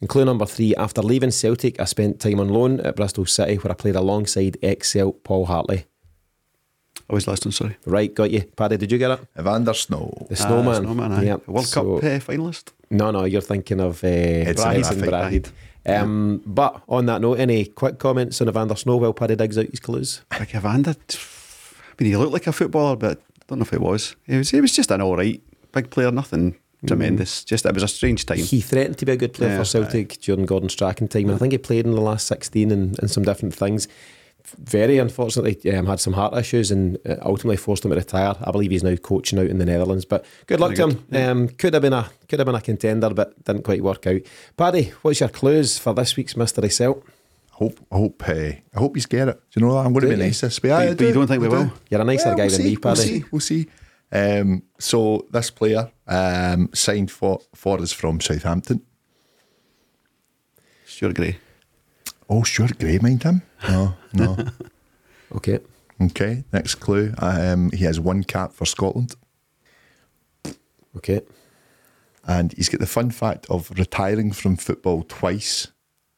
[0.00, 3.54] And clue number three, after leaving Celtic, I spent time on loan at Bristol City
[3.56, 5.86] where I played alongside ex Paul Hartley.
[7.10, 7.52] I was listening.
[7.52, 7.76] Sorry.
[7.86, 8.42] Right, got you.
[8.56, 9.20] Paddy, did you get it?
[9.38, 10.26] Evander Sno.
[10.30, 10.74] The Snowman.
[10.74, 11.12] Ah, Snowman.
[11.12, 11.24] Aye.
[11.24, 11.48] Yep.
[11.48, 12.64] World So- Cup uh, finalist.
[12.90, 15.08] No, no, you're thinking of uh, It's Bryson Brahid.
[15.84, 16.00] Brahid.
[16.02, 19.66] Um, But on that note, any quick comments on Evander Sno while Paddy digs out
[19.66, 20.22] his clues?
[20.38, 20.94] Like Evander.
[21.10, 24.14] I mean, he looked like a footballer, but I don't know if he was.
[24.26, 24.50] He was.
[24.50, 25.40] He was just an all right
[25.72, 26.10] big player.
[26.12, 27.44] Nothing tremendous.
[27.44, 28.38] Just it was a strange time.
[28.38, 31.34] He threatened to be a good player Yeah, for Celtic during Gordon Strachan time, and
[31.34, 33.88] I think he played in the last 16 and, and some different things.
[34.58, 38.34] Very unfortunately, um, had some heart issues and uh, ultimately forced him to retire.
[38.42, 40.04] I believe he's now coaching out in the Netherlands.
[40.04, 41.30] But good luck Very to him.
[41.30, 44.20] Um, could have been a could have been a contender, but didn't quite work out.
[44.56, 47.02] Paddy, what's your clues for this week's mystery Celt?
[47.52, 49.40] Hope, hope, uh, I hope he's get it.
[49.50, 49.86] Do you know that?
[49.86, 50.72] I'm going to be nice this week.
[50.72, 51.72] But- but do, you don't think we will?
[51.90, 53.24] You're a nicer Well, guy we'll than see, me, We'll see.
[53.30, 53.66] We'll see.
[54.10, 58.82] Um, so this player um, signed for for us from Southampton.
[60.86, 61.38] Stuart Gray.
[62.28, 63.42] Oh, sure, Gray, mind him?
[63.68, 64.36] No, no.
[65.34, 65.60] Okay.
[65.98, 67.14] okay, next clue.
[67.16, 69.14] Um, he has one cap for Scotland,
[70.94, 71.22] Okay.
[72.26, 75.68] and he's got the fun fact of retiring from football twice,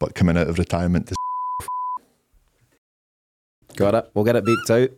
[0.00, 1.14] but coming out of retirement to
[3.76, 4.10] Got it.
[4.14, 4.90] We'll get it beeped out.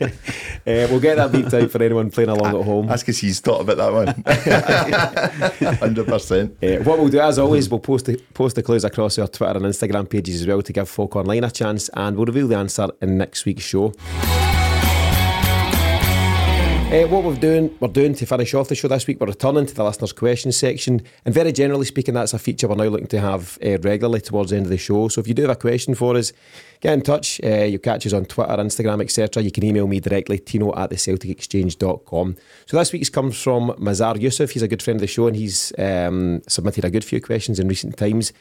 [0.00, 0.10] Damn
[0.66, 2.86] Uh, we'll get that beeped out for anyone playing along at home.
[2.86, 4.08] That's because he's thought about that one.
[5.78, 6.62] Hundred percent.
[6.62, 9.56] Uh, what we'll do, as always, we'll post the, post the clues across our Twitter
[9.56, 12.58] and Instagram pages as well to give folk online a chance, and we'll reveal the
[12.58, 13.94] answer in next week's show.
[16.90, 19.64] Uh, what we're doing, we're doing to finish off the show this week, we're returning
[19.64, 23.06] to the listeners' questions section, and very generally speaking, that's a feature we're now looking
[23.06, 25.06] to have uh, regularly towards the end of the show.
[25.06, 26.32] So if you do have a question for us,
[26.80, 27.40] get in touch.
[27.44, 29.40] Uh, you catch us on Twitter, Instagram, etc.
[29.40, 32.36] You can email me directly, tino at thecelticexchange.com.
[32.66, 34.50] So this week's comes from Mazar Yusuf.
[34.50, 37.60] He's a good friend of the show, and he's um, submitted a good few questions
[37.60, 38.32] in recent times.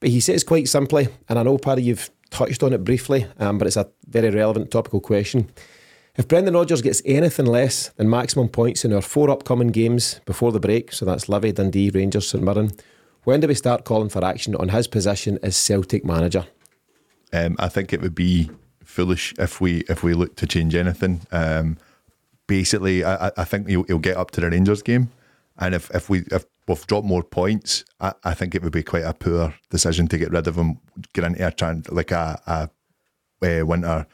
[0.00, 3.58] But he says quite simply, and I know, Paddy, you've touched on it briefly, um,
[3.58, 5.52] but it's a very relevant topical question.
[6.14, 10.52] If Brendan Rodgers gets anything less than maximum points in our four upcoming games before
[10.52, 12.70] the break, so that's Livi, Dundee, Rangers, St Mirren,
[13.24, 16.46] when do we start calling for action on his position as Celtic manager?
[17.32, 18.50] Um, I think it would be
[18.84, 21.22] foolish if we if we look to change anything.
[21.32, 21.78] Um,
[22.46, 25.10] basically, I, I- think he'll, he'll get up to the Rangers game,
[25.58, 28.82] and if, if we if we've dropped more points, I, I think it would be
[28.82, 30.78] quite a poor decision to get rid of him,
[31.14, 32.70] get into a like a, a,
[33.62, 34.06] uh winter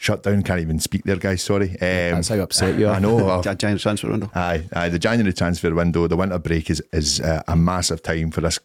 [0.00, 0.42] shutdown.
[0.42, 1.42] Can't even speak there, guys.
[1.42, 1.70] Sorry.
[1.72, 1.76] Um,
[2.16, 2.94] That's how upset you are.
[2.94, 3.42] I know.
[3.44, 4.30] Gi- Giant transfer window.
[4.34, 4.88] Aye, aye.
[4.88, 8.58] The January transfer window, the winter break is is uh, a massive time for this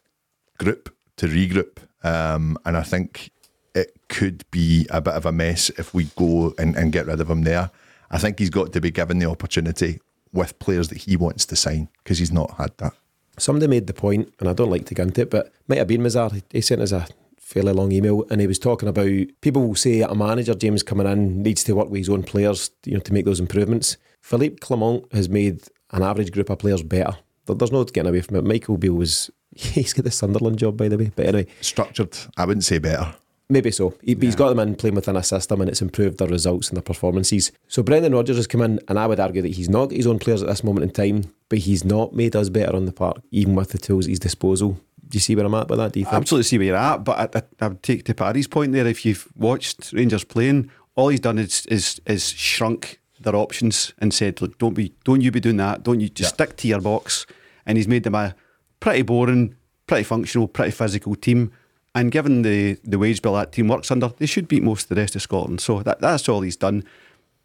[0.57, 3.29] group to regroup, um, and I think
[3.73, 7.19] it could be a bit of a mess if we go and, and get rid
[7.19, 7.69] of him there.
[8.09, 9.99] I think he's got to be given the opportunity
[10.31, 12.93] with players that he wants to sign because he's not had that.
[13.37, 15.87] Somebody made the point, and I don't like to go into it, but might have
[15.87, 16.41] been Mazar.
[16.51, 17.05] He sent us a
[17.45, 19.07] fairly long email, and he was talking about
[19.41, 22.71] people will say a manager, James, coming in needs to work with his own players,
[22.85, 23.97] you know, to make those improvements.
[24.21, 27.15] Philippe Clement has made an average group of players better.
[27.45, 28.43] There- There's no getting away from it.
[28.43, 31.11] Michael Beale was he's got the Sunderland job, by the way.
[31.15, 33.13] But anyway, Structured, I wouldn't say better.
[33.47, 33.93] Maybe so.
[34.01, 36.77] He, He's got them in playing within a system and it's improved their results and
[36.77, 37.51] their performances.
[37.67, 40.07] So Brendan Rodgers has come in and I would argue that he's not got his
[40.07, 42.91] own players at this moment in time, but he's not made us better on the
[42.91, 44.79] park, even with the tools at his disposal.
[45.07, 46.21] Do you see where I'm at with that, do you I think?
[46.21, 48.87] absolutely see where you're at, but I, I, I would take to Paddy's point there.
[48.87, 54.13] If you've watched Rangers playing, all he's done is is, is shrunk their options and
[54.13, 55.83] said, "Look, don't be, don't you be doing that.
[55.83, 56.45] Don't you just Yeah.
[56.45, 57.25] stick to your box."
[57.65, 58.35] And he's made them a
[58.79, 59.55] pretty boring,
[59.87, 61.51] pretty functional, pretty physical team.
[61.93, 64.89] And given the the wage bill that team works under, they should beat most of
[64.89, 65.61] the rest of Scotland.
[65.61, 66.83] So that, that's all he's done.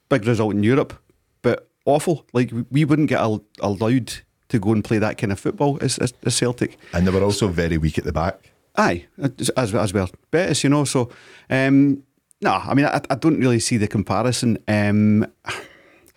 [0.08, 0.94] Big result in Europe,
[1.42, 2.26] but awful.
[2.32, 4.12] Like we- wouldn't get al- allowed
[4.50, 6.78] to go and play that kind of football as, as, as Celtic.
[6.92, 8.52] And they were also very weak at the back.
[8.76, 9.06] Aye,
[9.56, 10.08] as as well.
[10.30, 10.84] Betis, you know.
[10.84, 11.10] So,
[11.48, 12.04] um,
[12.40, 14.58] no, I mean, I, I don't really see the comparison.
[14.68, 15.26] Um,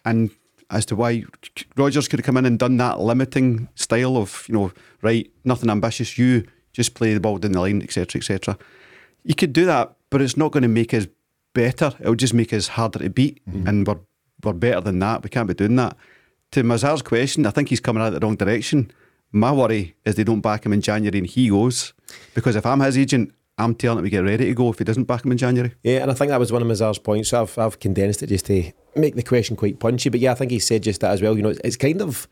[0.05, 0.29] and
[0.69, 1.23] as to why
[1.75, 4.71] Rodgers could have come in and done that limiting style of, you know,
[5.01, 6.17] right, nothing ambitious.
[6.17, 8.57] You just play the ball down the line, etc., etc.
[9.23, 11.07] You could do that, but it's not going to make us
[11.53, 11.93] better.
[11.99, 13.99] It'll just make us harder to beat, and we're
[14.43, 15.23] we're better than that.
[15.23, 15.95] We can't be doing that.
[16.53, 18.91] To Mazar's question, I think he's coming out the wrong direction.
[19.31, 21.93] My worry is they don't back him in January and he goes.
[22.35, 24.83] Because if I'm his agent, I'm telling him to get ready to go if he
[24.83, 25.73] doesn't back him in January.
[25.81, 27.29] Yeah, and I think that was one of Mazar's points.
[27.29, 30.09] So I've, I've condensed it just to make the question quite punchy.
[30.09, 31.35] But yeah, I think he said just that as well.
[31.35, 32.27] You know, it's, it's kind of,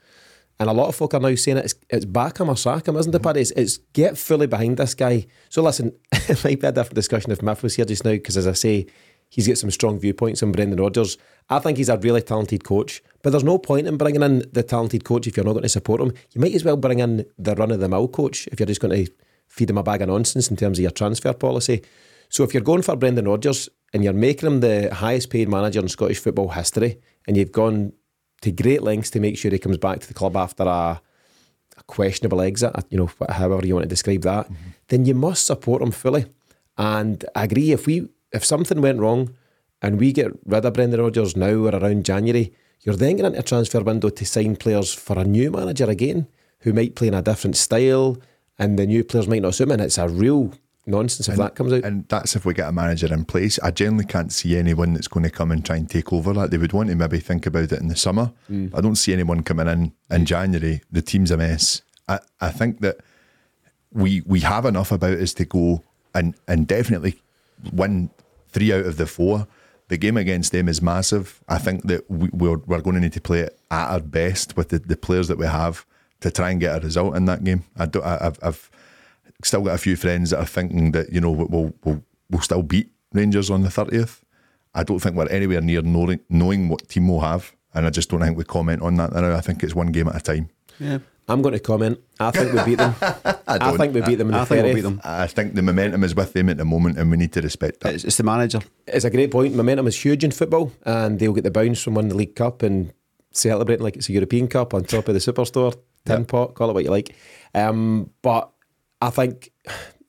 [0.59, 2.87] and a lot of folk are now saying it, it's, it's back him or sack
[2.87, 3.23] him, isn't it, mm-hmm.
[3.23, 3.41] Paddy?
[3.41, 5.25] It's, it's get fully behind this guy.
[5.49, 8.37] So listen, it might be a different discussion if Miff was here just now, because
[8.37, 8.85] as I say,
[9.29, 11.17] he's got some strong viewpoints on Brendan Rodgers.
[11.49, 14.63] I think he's a really talented coach, but there's no point in bringing in the
[14.63, 16.13] talented coach if you're not going to support him.
[16.31, 18.81] You might as well bring in the run of the mill coach if you're just
[18.81, 19.11] going to
[19.47, 21.81] feed him a bag of nonsense in terms of your transfer policy.
[22.29, 25.81] So if you're going for Brendan Rodgers and you're making him the highest paid manager
[25.81, 27.93] in Scottish football history, and you've gone
[28.41, 31.01] to great lengths to make sure he comes back to the club after a,
[31.77, 34.69] a questionable exit, you know, however you want to describe that, mm-hmm.
[34.87, 36.25] then you must support him fully.
[36.77, 39.35] And I agree if we if something went wrong
[39.81, 43.39] and we get rid of Brendan Rodgers now or around January, you're then getting into
[43.39, 46.27] a transfer window to sign players for a new manager again
[46.59, 48.17] who might play in a different style
[48.57, 49.71] and the new players might not suit him.
[49.71, 50.53] And it's a real
[50.85, 51.83] nonsense if and, that comes out.
[51.83, 53.59] And that's if we get a manager in place.
[53.59, 56.51] I generally can't see anyone that's going to come and try and take over that.
[56.51, 58.31] They would want to maybe think about it in the summer.
[58.49, 58.75] Mm.
[58.75, 60.81] I don't see anyone coming in in January.
[60.91, 61.81] The team's a mess.
[62.07, 62.97] I, I think that
[63.91, 67.21] we we have enough about us to go and, and definitely
[67.71, 68.09] win
[68.49, 69.47] three out of the four.
[69.91, 71.43] The game against them is massive.
[71.49, 74.55] I think that we, we're, we're going to need to play it at our best
[74.55, 75.85] with the, the players that we have
[76.21, 77.65] to try and get a result in that game.
[77.75, 78.71] I don't, I, I've, I've
[79.43, 82.63] still got a few friends that are thinking that you know we'll we'll, we'll still
[82.63, 84.23] beat Rangers on the thirtieth.
[84.73, 88.09] I don't think we're anywhere near knowing, knowing what team we'll have, and I just
[88.09, 89.13] don't think we comment on that.
[89.13, 90.49] I think it's one game at a time.
[90.79, 90.99] Yeah.
[91.31, 91.99] I'm going to comment.
[92.19, 92.93] I think we beat them.
[93.01, 95.01] I, I, think we beat them in the I think we'll beat them.
[95.03, 97.79] I think the momentum is with them at the moment, and we need to respect
[97.81, 97.95] that.
[97.95, 98.59] It's, it's, the manager.
[98.85, 99.55] It's a great point.
[99.55, 102.63] Momentum is huge in football, and they'll get the bounce from winning the League Cup
[102.63, 102.93] and
[103.31, 105.73] celebrating like it's a European Cup on top of the Superstore
[106.05, 106.27] tin yep.
[106.27, 106.53] pot.
[106.53, 107.15] Call it what you like.
[107.55, 108.51] Um, but
[109.01, 109.51] I think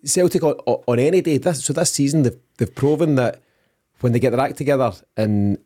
[0.04, 1.38] Celtic on, on any day.
[1.38, 3.40] This, so this season they've, they've proven that
[4.00, 5.58] when they get their act together in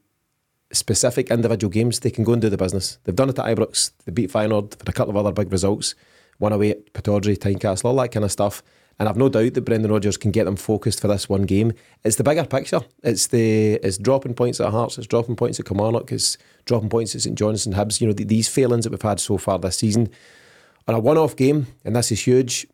[0.73, 2.99] specific individual games, they can go and do the business.
[3.05, 3.93] They've done it at Ibrox.
[4.05, 5.95] They beat Feyenoord for a couple of other big results.
[6.39, 8.63] One away at Pittodrie, Tynecastle, all that kind of stuff.
[8.99, 11.75] And I've no doubt that Brendan Rodgers can get them focused for this one game.
[12.03, 12.81] It's the bigger picture.
[13.03, 14.97] It's the it's dropping points at Hearts.
[14.97, 16.13] It's dropping points at Kilmarnock.
[16.13, 18.01] It's dropping points at St Johnstone Hibs.
[18.01, 20.09] You know these failings that we've had so far this season.
[20.89, 22.67] On a one-off game, and this is huge.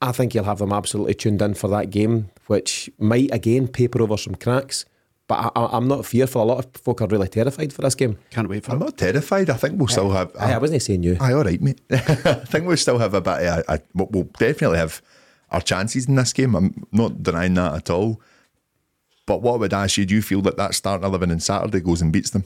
[0.00, 4.02] I think you'll have them absolutely tuned in for that game, which might again paper
[4.02, 4.84] over some cracks.
[5.26, 6.42] But I, am not fearful.
[6.42, 8.18] A lot of folk are really terrified for this game.
[8.30, 8.84] Can't wait for I'm it.
[8.84, 9.48] not terrified.
[9.48, 10.30] I think we'll still have.
[10.38, 11.16] I, I wasn't saying you.
[11.18, 11.80] Aye, all right, mate.
[11.90, 11.96] I
[12.44, 13.32] think we'll still have a bit.
[13.32, 15.00] Of, a, a, we'll definitely have
[15.50, 16.54] our chances in this game.
[16.54, 18.20] I'm not denying that at all.
[19.26, 21.80] But what I would ask you, do you feel that that starting 11 on Saturday
[21.80, 22.44] goes and beats them?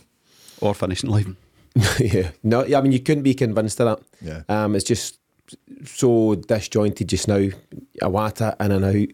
[0.60, 1.34] Or finishing live?
[1.98, 2.30] yeah.
[2.42, 4.46] No, I mean, you couldn't be convinced of that.
[4.48, 4.64] Yeah.
[4.64, 5.18] Um, it's just
[5.84, 7.48] so disjointed just now.
[8.02, 9.08] Iwata in and out,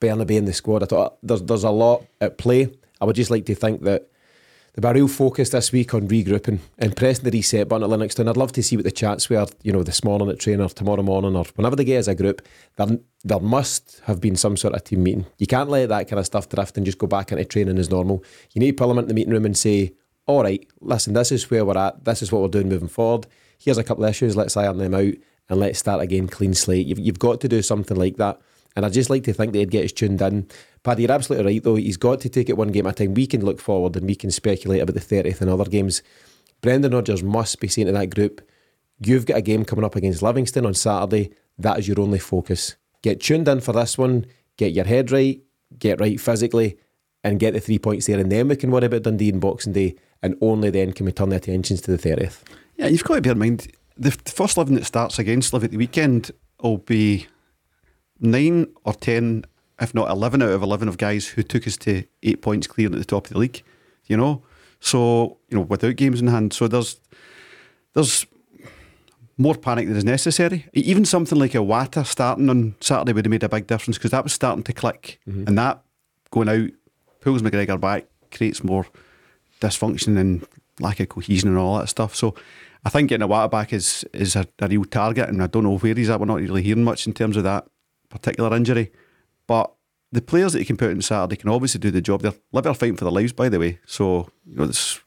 [0.00, 0.82] Bernabei in the squad.
[0.82, 2.72] I thought there's there's a lot at play.
[3.00, 4.10] I would just like to think that
[4.74, 7.90] there'll be a real focus this week on regrouping and pressing the reset button at
[7.90, 8.28] Livingston.
[8.28, 11.02] I'd love to see what the chats were, you know, this morning at trainer, tomorrow
[11.02, 12.42] morning, or whenever they get as a group.
[12.76, 15.26] There, there must have been some sort of team meeting.
[15.38, 17.90] You can't let that kind of stuff drift and just go back into training as
[17.90, 18.22] normal.
[18.52, 19.94] You need to pull them into the meeting room and say,
[20.26, 22.04] all right, listen, this is where we're at.
[22.04, 23.26] This is what we're doing moving forward.
[23.58, 24.36] Here's a couple of issues.
[24.36, 25.14] Let's iron them out
[25.48, 26.86] and let's start again clean slate.
[26.86, 28.40] You've, you've got to do something like that.
[28.76, 30.46] And I just like to think they'd get us tuned in.
[30.82, 31.76] Paddy, you're absolutely right, though.
[31.76, 33.14] He's got to take it one game at a time.
[33.14, 36.02] We can look forward and we can speculate about the 30th and other games.
[36.60, 38.40] Brendan Rodgers must be saying to that group,
[39.00, 41.32] You've got a game coming up against Livingston on Saturday.
[41.56, 42.74] That is your only focus.
[43.02, 45.40] Get tuned in for this one, get your head right,
[45.78, 46.78] get right physically,
[47.22, 48.18] and get the three points there.
[48.18, 49.94] And then we can worry about Dundee and Boxing Day.
[50.20, 52.42] And only then can we turn the attentions to the 30th.
[52.76, 55.70] Yeah, you've got to bear in mind the, first 11 that starts against Liv at
[55.70, 56.30] the weekend
[56.62, 57.26] will be
[58.20, 59.44] nine or 10,
[59.80, 62.86] if not 11 out of 11 of guys who took us to eight points clear
[62.86, 63.62] at the top of the league,
[64.06, 64.42] you know?
[64.80, 66.52] So, you know, without games in hand.
[66.52, 67.00] So there's,
[67.94, 68.26] there's
[69.36, 70.66] more panic than is necessary.
[70.72, 74.24] Even something like Iwata starting on Saturday would have made a big difference because that
[74.24, 75.20] was starting to click.
[75.28, 75.44] Mm-hmm.
[75.46, 75.82] And that
[76.30, 76.70] going out
[77.20, 78.86] pulls McGregor back, creates more
[79.60, 80.46] dysfunction and
[80.80, 82.14] lack of cohesion and all that stuff.
[82.14, 82.34] So
[82.84, 85.78] I think getting Iwata back is is a, a real target, and I don't know
[85.78, 86.20] where he's at.
[86.20, 87.66] We're not really hearing much in terms of that
[88.08, 88.92] particular injury.
[89.46, 89.72] But
[90.12, 92.22] the players that you can put in Saturday can obviously do the job.
[92.22, 93.78] They're Liverpool fighting for their lives, by the way.
[93.86, 95.00] So you know, this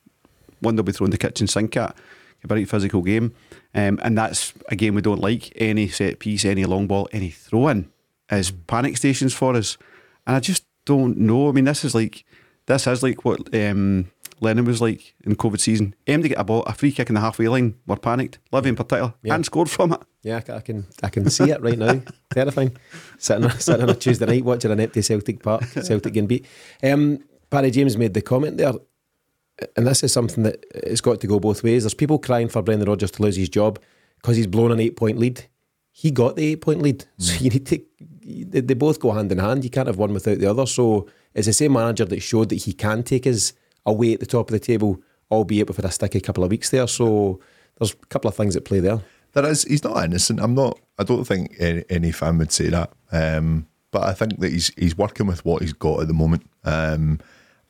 [0.60, 1.96] one they'll be throwing the kitchen sink at.
[2.44, 3.36] A very physical game,
[3.76, 5.54] um, and that's a game we don't like.
[5.58, 7.92] Any set piece, any long ball, any throw in
[8.32, 9.78] is panic stations for us.
[10.26, 11.50] And I just don't know.
[11.50, 12.26] I mean, this is like
[12.66, 14.10] this is like what um,
[14.44, 15.94] Lennon was like in COVID season.
[16.08, 17.76] Aimed to get a ball, a free kick in the halfway line.
[17.86, 18.40] We're panicked.
[18.52, 19.36] Livi in particular, Yeah.
[19.36, 20.02] and scored from it.
[20.24, 22.02] Yeah, I can I can see it right now.
[22.34, 22.76] Terrifying.
[23.20, 26.46] Sitting, sitting on a Tuesday night watching an empty Celtic Park, Celtic getting beat.
[26.84, 27.20] Um,
[27.50, 28.74] Paddy James made the comment there,
[29.76, 31.84] and this is something that it's got to go both ways.
[31.84, 33.80] There's people crying for Brendan Rodgers to lose his job
[34.18, 35.46] because he's blown an eight point lead.
[35.92, 37.80] He got the eight point lead, so you need to.
[38.24, 39.64] They, they both go hand in hand.
[39.64, 40.66] You can't have one without the other.
[40.66, 43.54] So it's the same manager that showed that he can take us
[43.86, 45.02] away at the top of the table,
[45.32, 46.88] albeit we've had a sticky couple of weeks there.
[46.88, 47.40] So
[47.78, 49.02] there's a couple of things at play there.
[49.34, 49.64] There is.
[49.64, 50.40] He's not innocent.
[50.40, 50.80] I'm not.
[51.00, 52.92] I don't think any, any fan would say that.
[53.12, 56.50] Um, but I think that he's he's working with what he's got at the moment.
[56.64, 57.20] Um,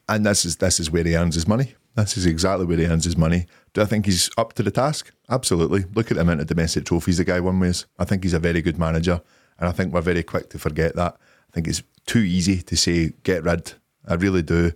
[0.09, 1.75] and this is this is where he earns his money.
[1.95, 3.47] This is exactly where he earns his money.
[3.73, 5.11] Do I think he's up to the task?
[5.29, 5.85] Absolutely.
[5.93, 7.85] Look at the amount of domestic trophies the guy won with.
[7.99, 9.21] I think he's a very good manager,
[9.59, 11.17] and I think we're very quick to forget that.
[11.49, 13.73] I think it's too easy to say get rid.
[14.07, 14.71] I really do.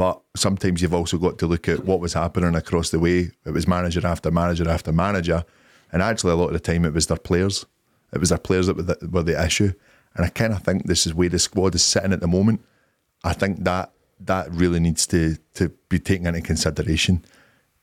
[0.00, 3.32] But sometimes you've also got to look at what was happening across the way.
[3.44, 5.44] It was manager after manager after manager.
[5.92, 7.66] And actually, a lot of the time, it was their players.
[8.10, 9.74] It was their players that were the, were the issue.
[10.14, 12.64] And I kind of think this is where the squad is sitting at the moment.
[13.24, 17.22] I think that that really needs to to be taken into consideration.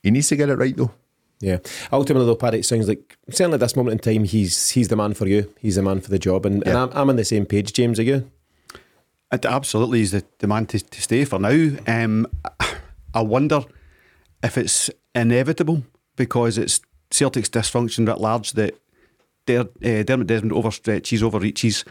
[0.01, 0.93] He needs to get it right, though.
[1.39, 1.59] Yeah.
[1.93, 4.95] Ultimately, though, Paddy, it sounds like certainly at this moment in time, he's he's the
[4.95, 5.53] man for you.
[5.59, 7.74] He's the man for the job, and, and I'm, I'm on the same page.
[7.74, 8.32] James, are you?
[9.32, 11.71] It absolutely is the, man to, to stay for now.
[11.86, 12.28] Um,
[13.13, 13.61] I wonder
[14.41, 15.84] if it's inevitable
[16.15, 16.80] because it's
[17.11, 18.80] Celtic's dysfunction at large that
[19.47, 21.84] Der, uh, Dermot Desmond overstretches, overreaches,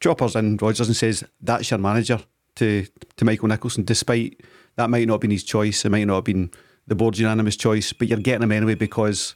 [0.00, 2.20] choppers in Rodgers and says, that's your manager
[2.56, 2.86] to,
[3.16, 4.40] to Michael Nicholson, despite
[4.76, 6.50] that might not have been his choice, it might not have been
[6.86, 9.34] the board's unanimous choice, but you're getting him anyway because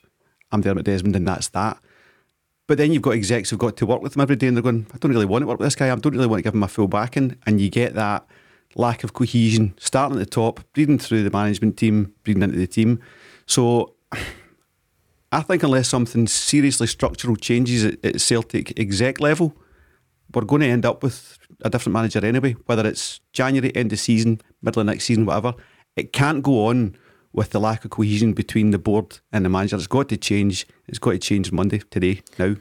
[0.53, 1.79] I'm Dermot Desmond and that's that.
[2.69, 4.63] But then you've got execs who've got to work with him every day and they're
[4.63, 5.91] going, I don't really want to work with this guy.
[5.91, 7.37] I don't really want to give him my full backing.
[7.47, 8.27] And you get that
[8.77, 12.67] lack of cohesion starting at the top, breathing through the management team, breathing into the
[12.67, 13.01] team.
[13.47, 13.95] So
[15.33, 19.57] I think unless something seriously structural changes at, at Celtic exec level,
[20.35, 23.99] we're going to end up with a different manager anyway, whether it's January, end of
[23.99, 25.55] season, middle of next season, whatever.
[25.97, 26.97] It can't go on
[27.39, 29.77] with the lack of cohesion between the board and the manager.
[29.77, 30.67] It's got to change.
[30.89, 32.57] It's got to change Monday, today, now.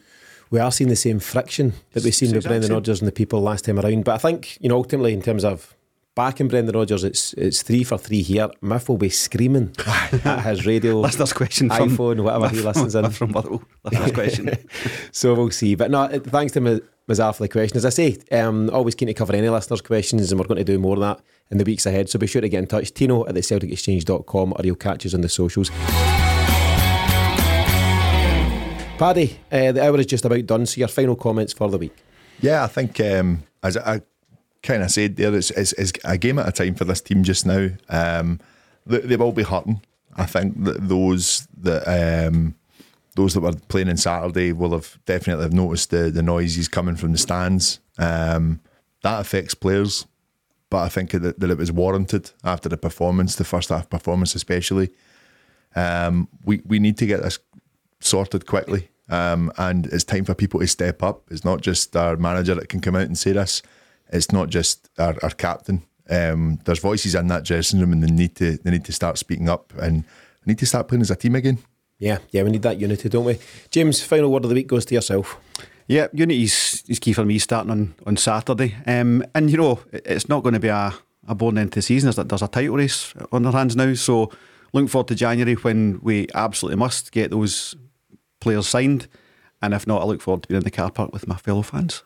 [0.52, 2.76] We are seeing the same friction that we've seen It's with Brendan same.
[2.76, 4.06] Rodgers and the people last time around.
[4.06, 5.76] But I think, you know, ultimately, in terms of
[6.16, 8.50] backing Brendan Rodgers, it's it's three for three here.
[8.62, 9.76] Miff will be screaming
[10.24, 13.10] at his radio, Listener's question from iPhone, whatever he listens in.
[13.10, 13.64] from Motherwell.
[13.84, 14.54] Listener's question.
[15.12, 15.76] so we'll see.
[15.76, 17.76] But no, thanks to Ma- Mazar for the question.
[17.78, 20.64] As I say, um, always keen to cover any listeners' questions, and we're going to
[20.64, 21.20] do more of that
[21.50, 22.10] in the weeks ahead.
[22.10, 22.94] So be sure to get in touch.
[22.94, 25.70] Tino at the CelticExchange.com or you'll catch us on the socials.
[28.98, 30.66] Paddy, uh, the hour is just about done.
[30.66, 31.96] So your final comments for the week.
[32.42, 34.02] Yeah, I think um, as I
[34.64, 37.24] kind of said there, it's, it's, it's a game at a time for this team
[37.24, 37.70] just now.
[37.90, 38.40] Um,
[38.86, 39.82] they, they will be hurting.
[40.16, 41.84] I think that those that
[42.28, 42.56] um,
[43.16, 46.96] those that were playing on Saturday will have definitely have noticed the the noises coming
[46.96, 47.80] from the stands.
[48.00, 48.62] Um,
[49.04, 50.08] that affects players,
[50.70, 54.36] but I think that, that it was warranted after the performance, the first half performance
[54.36, 54.90] especially.
[55.76, 57.40] Um, we we need to get this
[58.00, 58.90] sorted quickly.
[59.10, 61.24] Um, and it's time for people to step up.
[61.32, 63.62] It's not just our manager that can come out and say this.
[64.12, 65.84] It's not just our, our captain.
[66.10, 69.18] Um, there's voices in that dressing room, and they need to they need to start
[69.18, 70.04] speaking up and
[70.46, 71.60] need to start playing as a team again.
[72.00, 73.40] Yeah, yeah, we need that unity, don't we?
[73.72, 75.38] James, final word of the week goes to yourself.
[75.88, 78.76] Yeah, unity's is key for me starting on, on Saturday.
[78.86, 80.94] Um, and you know, it's not going to be a,
[81.28, 82.12] a boring end to the season.
[82.12, 83.94] There's, there's a title race on their hands now.
[83.94, 84.32] So
[84.74, 87.76] looking forward to January when we absolutely must get those
[88.42, 89.08] players signed.
[89.60, 91.64] And if not, I look forward to being in the car park with my fellow
[91.64, 92.04] fans.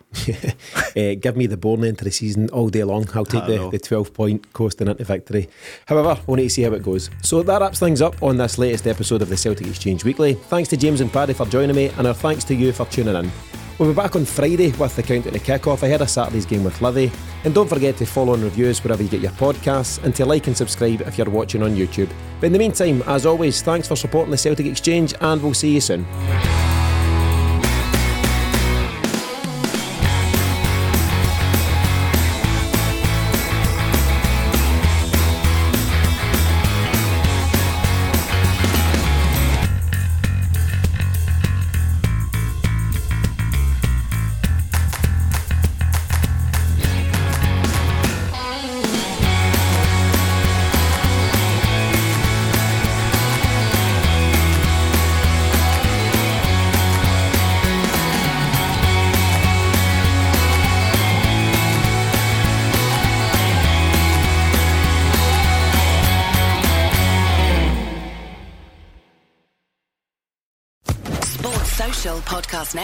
[0.96, 3.10] Uh, give me the born end to the season all day long.
[3.14, 3.72] I'll take the, know.
[3.72, 5.50] the 12 point coasting into victory.
[5.86, 7.10] However, we'll need to see how it goes.
[7.24, 10.36] So that wraps things up on this latest episode of the Celtic Exchange Weekly.
[10.36, 13.16] Thanks to James and Paddy for joining me, and our thanks to you for tuning
[13.16, 13.61] in.
[13.82, 16.64] We'll be back on Friday with the count at the kick-off ahead of Saturday's game
[16.64, 17.12] with Livi.
[17.44, 20.24] And don't forget to follow and review us wherever you get your podcasts and to
[20.24, 22.12] like and subscribe if you're watching on YouTube.
[22.40, 25.74] But in the meantime, as always, thanks for supporting the Celtic Exchange and we'll see
[25.74, 26.06] you soon.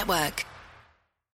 [0.08, 0.47] Network.